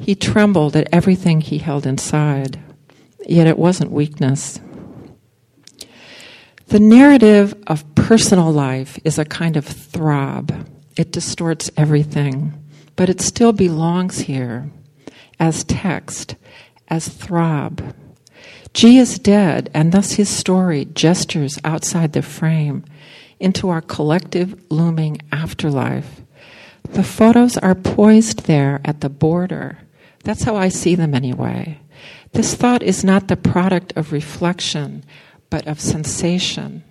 [0.00, 2.58] He trembled at everything he held inside,
[3.26, 4.58] yet it wasn't weakness.
[6.68, 10.66] The narrative of personal life is a kind of throb.
[10.96, 12.52] It distorts everything,
[12.96, 14.70] but it still belongs here
[15.40, 16.36] as text,
[16.88, 17.94] as throb.
[18.74, 22.84] G is dead, and thus his story gestures outside the frame
[23.40, 26.22] into our collective looming afterlife.
[26.90, 29.78] The photos are poised there at the border.
[30.24, 31.78] That's how I see them anyway.
[32.32, 35.04] This thought is not the product of reflection,
[35.50, 36.84] but of sensation.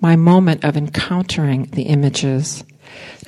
[0.00, 2.64] My moment of encountering the images.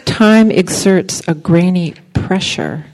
[0.04, 2.86] Time exerts a grainy pressure,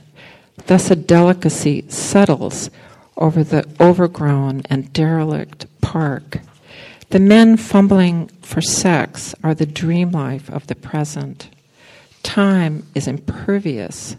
[0.67, 2.69] thus, a delicacy settles
[3.17, 6.39] over the overgrown and derelict park.
[7.09, 11.49] The men fumbling for sex are the dream life of the present.
[12.23, 14.15] Time is impervious.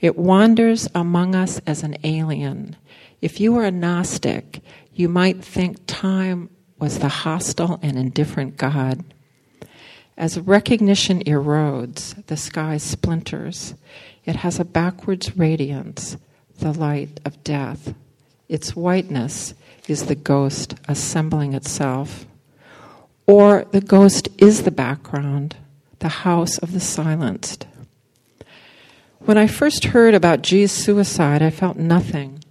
[0.00, 2.76] It wanders among us as an alien.
[3.22, 4.60] If you were a Gnostic,
[4.92, 9.04] you might think time was the hostile and indifferent God.
[10.16, 13.74] As recognition erodes, the sky splinters.
[14.24, 16.16] It has a backwards radiance,
[16.58, 17.94] the light of death.
[18.48, 19.54] Its whiteness
[19.88, 22.26] is the ghost assembling itself.
[23.26, 25.56] Or the ghost is the background,
[25.98, 27.66] the house of the silenced.
[29.20, 32.44] When I first heard about G's suicide, I felt nothing.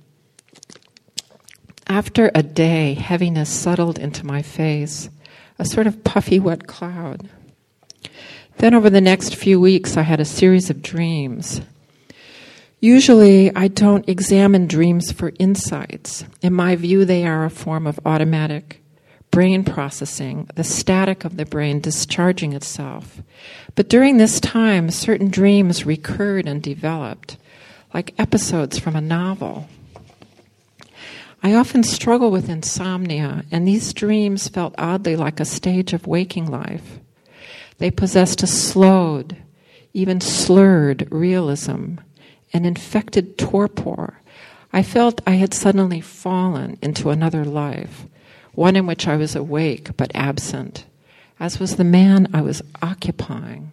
[1.88, 5.10] After a day, heaviness settled into my face,
[5.60, 7.30] a sort of puffy wet cloud.
[8.58, 11.62] Then, over the next few weeks, I had a series of dreams.
[12.80, 16.26] Usually, I don't examine dreams for insights.
[16.42, 18.82] In my view, they are a form of automatic
[19.32, 23.22] brain processing, the static of the brain discharging itself.
[23.74, 27.38] But during this time, certain dreams recurred and developed,
[27.94, 29.68] like episodes from a novel.
[31.42, 36.52] I often struggle with insomnia, and these dreams felt oddly like a stage of waking
[36.52, 37.00] life.
[37.78, 39.38] They possessed a slowed,
[39.94, 41.96] even slurred realism,
[42.54, 44.22] an infected torpor.
[44.72, 48.06] I felt I had suddenly fallen into another life,
[48.54, 50.86] one in which I was awake but absent,
[51.40, 53.72] as was the man I was occupying.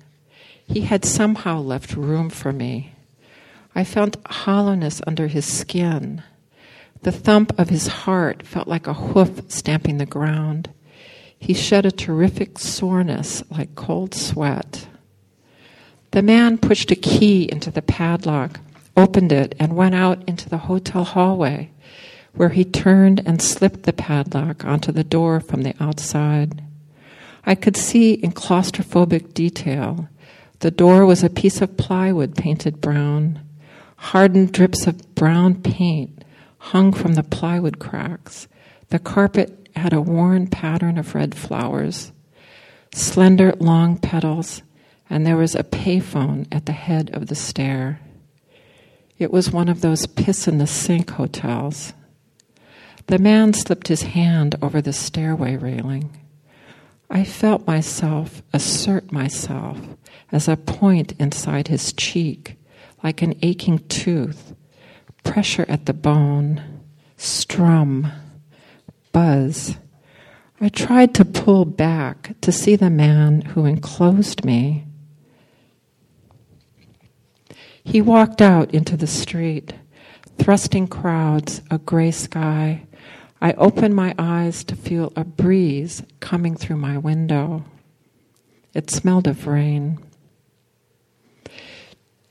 [0.66, 2.94] He had somehow left room for me.
[3.74, 6.22] I felt hollowness under his skin.
[7.02, 10.70] The thump of his heart felt like a hoof stamping the ground.
[11.40, 14.86] He shed a terrific soreness like cold sweat.
[16.12, 18.60] The man pushed a key into the padlock,
[18.96, 21.70] opened it, and went out into the hotel hallway,
[22.34, 26.62] where he turned and slipped the padlock onto the door from the outside.
[27.44, 30.08] I could see in claustrophobic detail
[30.60, 33.40] the door was a piece of plywood painted brown.
[33.96, 36.22] Hardened drips of brown paint
[36.58, 38.46] hung from the plywood cracks.
[38.90, 42.12] The carpet had a worn pattern of red flowers,
[42.94, 44.62] slender, long petals,
[45.08, 48.00] and there was a payphone at the head of the stair.
[49.18, 51.92] It was one of those piss in the sink hotels.
[53.06, 56.16] The man slipped his hand over the stairway railing.
[57.10, 59.78] I felt myself assert myself
[60.30, 62.56] as a point inside his cheek,
[63.02, 64.54] like an aching tooth,
[65.24, 66.62] pressure at the bone,
[67.16, 68.12] strum,
[69.12, 69.76] buzz.
[70.60, 74.84] I tried to pull back to see the man who enclosed me.
[77.82, 79.72] He walked out into the street,
[80.38, 82.86] thrusting crowds, a gray sky.
[83.40, 87.64] I opened my eyes to feel a breeze coming through my window.
[88.74, 89.98] It smelled of rain.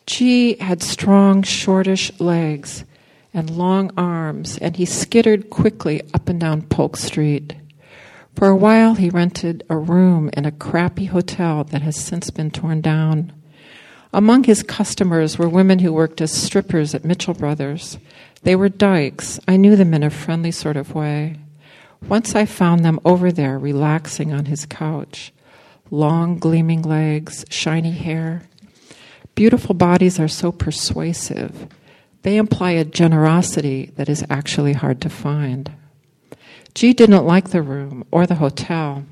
[0.05, 2.85] G had strong, shortish legs
[3.33, 7.55] and long arms, and he skittered quickly up and down Polk Street.
[8.35, 12.51] For a while, he rented a room in a crappy hotel that has since been
[12.51, 13.33] torn down.
[14.13, 17.99] Among his customers were women who worked as strippers at Mitchell Brothers.
[18.43, 19.39] They were dykes.
[19.47, 21.35] I knew them in a friendly sort of way.
[22.07, 25.33] Once I found them over there relaxing on his couch.
[25.91, 28.43] Long, gleaming legs, shiny hair.
[29.35, 31.67] Beautiful bodies are so persuasive.
[32.23, 35.71] They imply a generosity that is actually hard to find.
[36.75, 39.05] G didn't like the room or the hotel.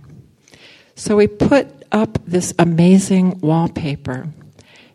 [0.95, 4.27] So we put up this amazing wallpaper.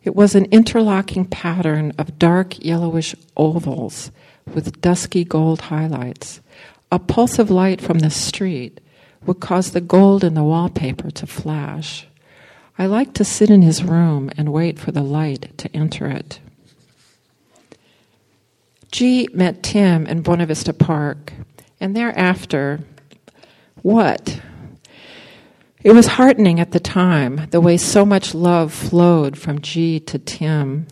[0.04, 4.10] It was an interlocking pattern of dark yellowish ovals
[4.52, 6.40] with dusky gold highlights.
[6.90, 8.80] A pulse of light from the street
[9.24, 12.06] would cause the gold in the wallpaper to flash.
[12.78, 16.40] I liked to sit in his room and wait for the light to enter it.
[18.92, 21.32] G met Tim in Buena Vista Park,
[21.80, 22.80] and thereafter,
[23.80, 24.38] what?
[25.82, 30.18] It was heartening at the time, the way so much love flowed from G to
[30.18, 30.86] Tim.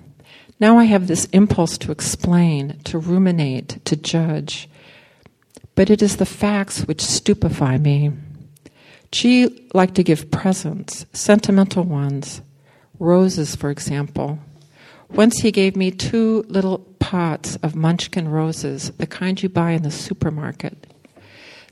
[0.58, 4.68] Now I have this impulse to explain, to ruminate, to judge.
[5.74, 8.12] But it is the facts which stupefy me.
[9.12, 12.40] G liked to give presents, sentimental ones,
[12.98, 14.38] roses, for example.
[15.12, 19.82] Once he gave me two little pots of munchkin roses, the kind you buy in
[19.82, 20.86] the supermarket.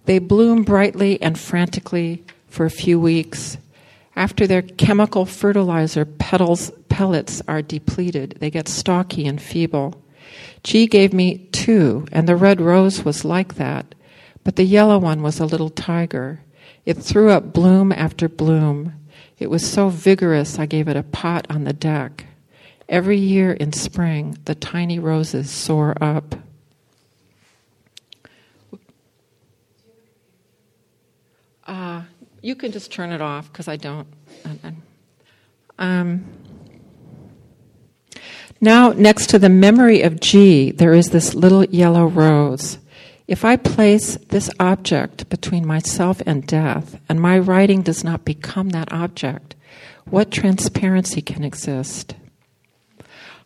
[0.06, 3.58] They bloom brightly and frantically for a few weeks.
[4.16, 10.02] After their chemical fertilizer petals, pellets are depleted, they get stalky and feeble.
[10.64, 13.94] G gave me two, and the red rose was like that,
[14.42, 16.40] but the yellow one was a little tiger.
[16.84, 18.94] It threw up bloom after bloom.
[19.38, 22.26] It was so vigorous, I gave it a pot on the deck.
[22.88, 26.34] Every year in spring, the tiny roses soar up.
[31.66, 32.02] Uh,
[32.40, 34.06] you can just turn it off because I don't.
[35.78, 36.24] Um,
[38.60, 42.78] now, next to the memory of G, there is this little yellow rose.
[43.28, 48.70] If I place this object between myself and death, and my writing does not become
[48.70, 49.54] that object,
[50.06, 52.14] what transparency can exist?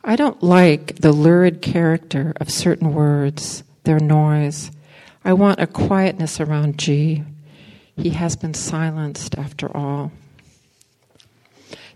[0.05, 4.73] I don't like the lurid character of certain words, their noise.
[5.25, 7.23] I want a quietness around G.
[7.97, 10.11] He has been silenced after all.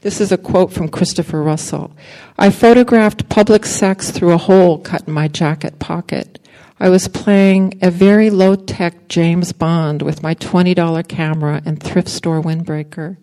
[0.03, 1.91] This is a quote from Christopher Russell.
[2.39, 6.39] I photographed public sex through a hole cut in my jacket pocket.
[6.79, 12.09] I was playing a very low tech James Bond with my $20 camera and thrift
[12.09, 13.17] store windbreaker.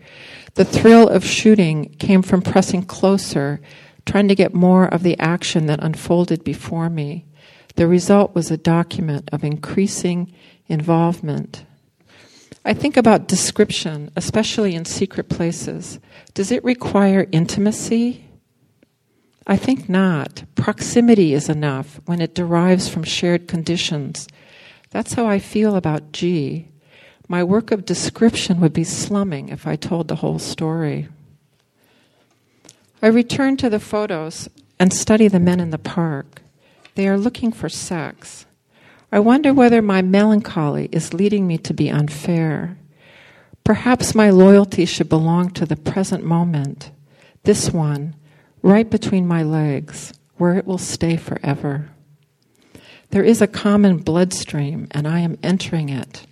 [0.56, 3.62] The thrill of shooting came from pressing closer
[4.06, 7.26] trying to get more of the action that unfolded before me.
[7.76, 10.34] The result was a document of increasing
[10.68, 11.66] involvement.
[12.66, 16.00] I think about description, especially in secret places.
[16.34, 18.26] Does it require intimacy?
[19.46, 20.44] I think not.
[20.56, 24.28] Proximity is enough when it derives from shared conditions.
[24.92, 26.70] That's how I feel about G.
[27.28, 31.10] My work of description would be slumming if I told the whole story.
[33.04, 34.48] I return to the photos
[34.80, 36.42] and study the men in the park.
[36.96, 38.46] They are looking for sex.
[39.12, 42.78] I wonder whether my melancholy is leading me to be unfair.
[43.66, 46.92] Perhaps my loyalty should belong to the present moment,
[47.44, 48.16] this one,
[48.62, 51.90] right between my legs, where it will stay forever.
[53.10, 56.26] There is a common bloodstream, and I am entering it,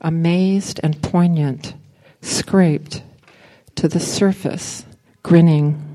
[0.00, 1.74] amazed and poignant,
[2.20, 3.04] scraped
[3.76, 4.84] to the surface,
[5.22, 5.86] grinning.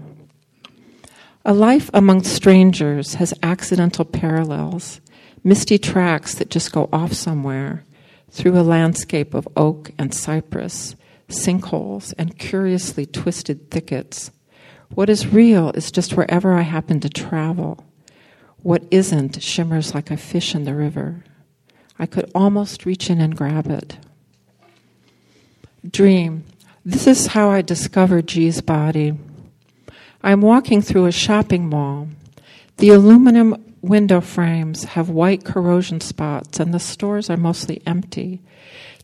[1.48, 5.00] A life among strangers has accidental parallels,
[5.44, 7.86] misty tracks that just go off somewhere
[8.32, 10.96] through a landscape of oak and cypress,
[11.30, 14.32] sinkholes, and curiously twisted thickets.
[14.96, 17.86] What is real is just wherever I happen to travel.
[18.64, 21.24] What isn't shimmers like a fish in the river.
[22.00, 24.00] I could almost reach in and grab it.
[25.88, 26.44] Dream.
[26.84, 29.14] This is how I discovered G's body.
[30.26, 32.08] I'm walking through a shopping mall.
[32.78, 38.42] The aluminum window frames have white corrosion spots, and the stores are mostly empty.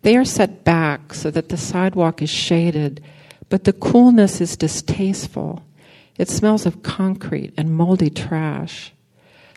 [0.02, 3.04] They are set back so that the sidewalk is shaded,
[3.50, 5.64] but the coolness is distasteful.
[6.18, 8.92] It smells of concrete and moldy trash.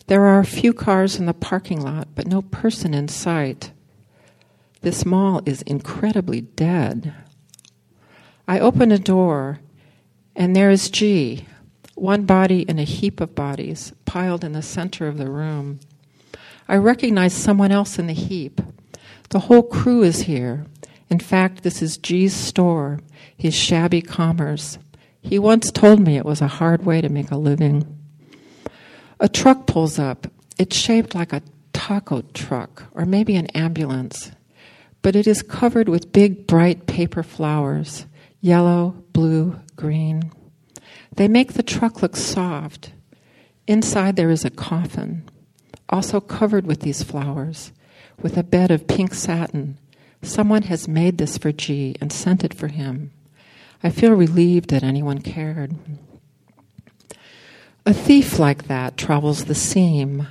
[0.07, 3.71] There are a few cars in the parking lot, but no person in sight.
[4.83, 7.15] This mall is incredibly dead.
[8.47, 9.61] I open a door,
[10.37, 11.47] and there is G,
[11.95, 15.81] one body in a heap of bodies piled in the center of the room.
[16.69, 18.61] I recognize someone else in the heap.
[19.31, 20.67] The whole crew is here.
[21.11, 23.01] In fact, this is G's store,
[23.37, 24.79] his shabby commerce.
[25.21, 27.99] He once told me it was a hard way to make a living.
[29.21, 30.27] A truck pulls up.
[30.59, 31.43] It's shaped like a
[31.73, 34.31] taco truck, or maybe an ambulance,
[35.03, 38.07] but it is covered with big, bright paper flowers
[38.41, 40.31] yellow, blue, green.
[41.17, 42.93] They make the truck look soft.
[43.67, 45.29] Inside, there is a coffin,
[45.89, 47.73] also covered with these flowers,
[48.21, 49.79] with a bed of pink satin.
[50.23, 53.13] Someone has made this for G and sent it for him.
[53.83, 55.75] I feel relieved that anyone cared.
[57.87, 60.27] A thief like that travels the seam,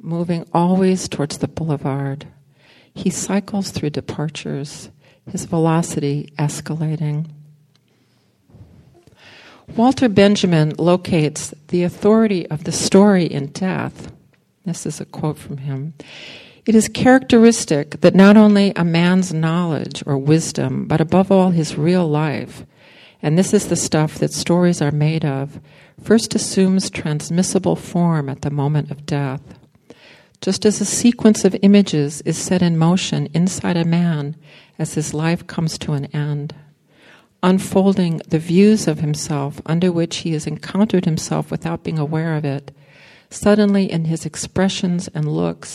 [0.00, 2.26] moving always towards the boulevard.
[2.94, 4.88] He cycles through departures,
[5.30, 7.28] his velocity escalating.
[9.74, 14.12] Walter Benjamin locates the authority of the story in death.
[14.64, 15.94] This is a quote from him.
[16.64, 21.76] It is characteristic that not only a man's knowledge or wisdom, but above all his
[21.76, 22.64] real life,
[23.22, 25.60] and this is the stuff that stories are made of,
[26.02, 29.42] first assumes transmissible form at the moment of death.
[30.40, 34.36] Just as a sequence of images is set in motion inside a man
[34.78, 36.54] as his life comes to an end,
[37.42, 42.44] unfolding the views of himself under which he has encountered himself without being aware of
[42.44, 42.72] it,
[43.30, 45.74] suddenly in his expressions and looks,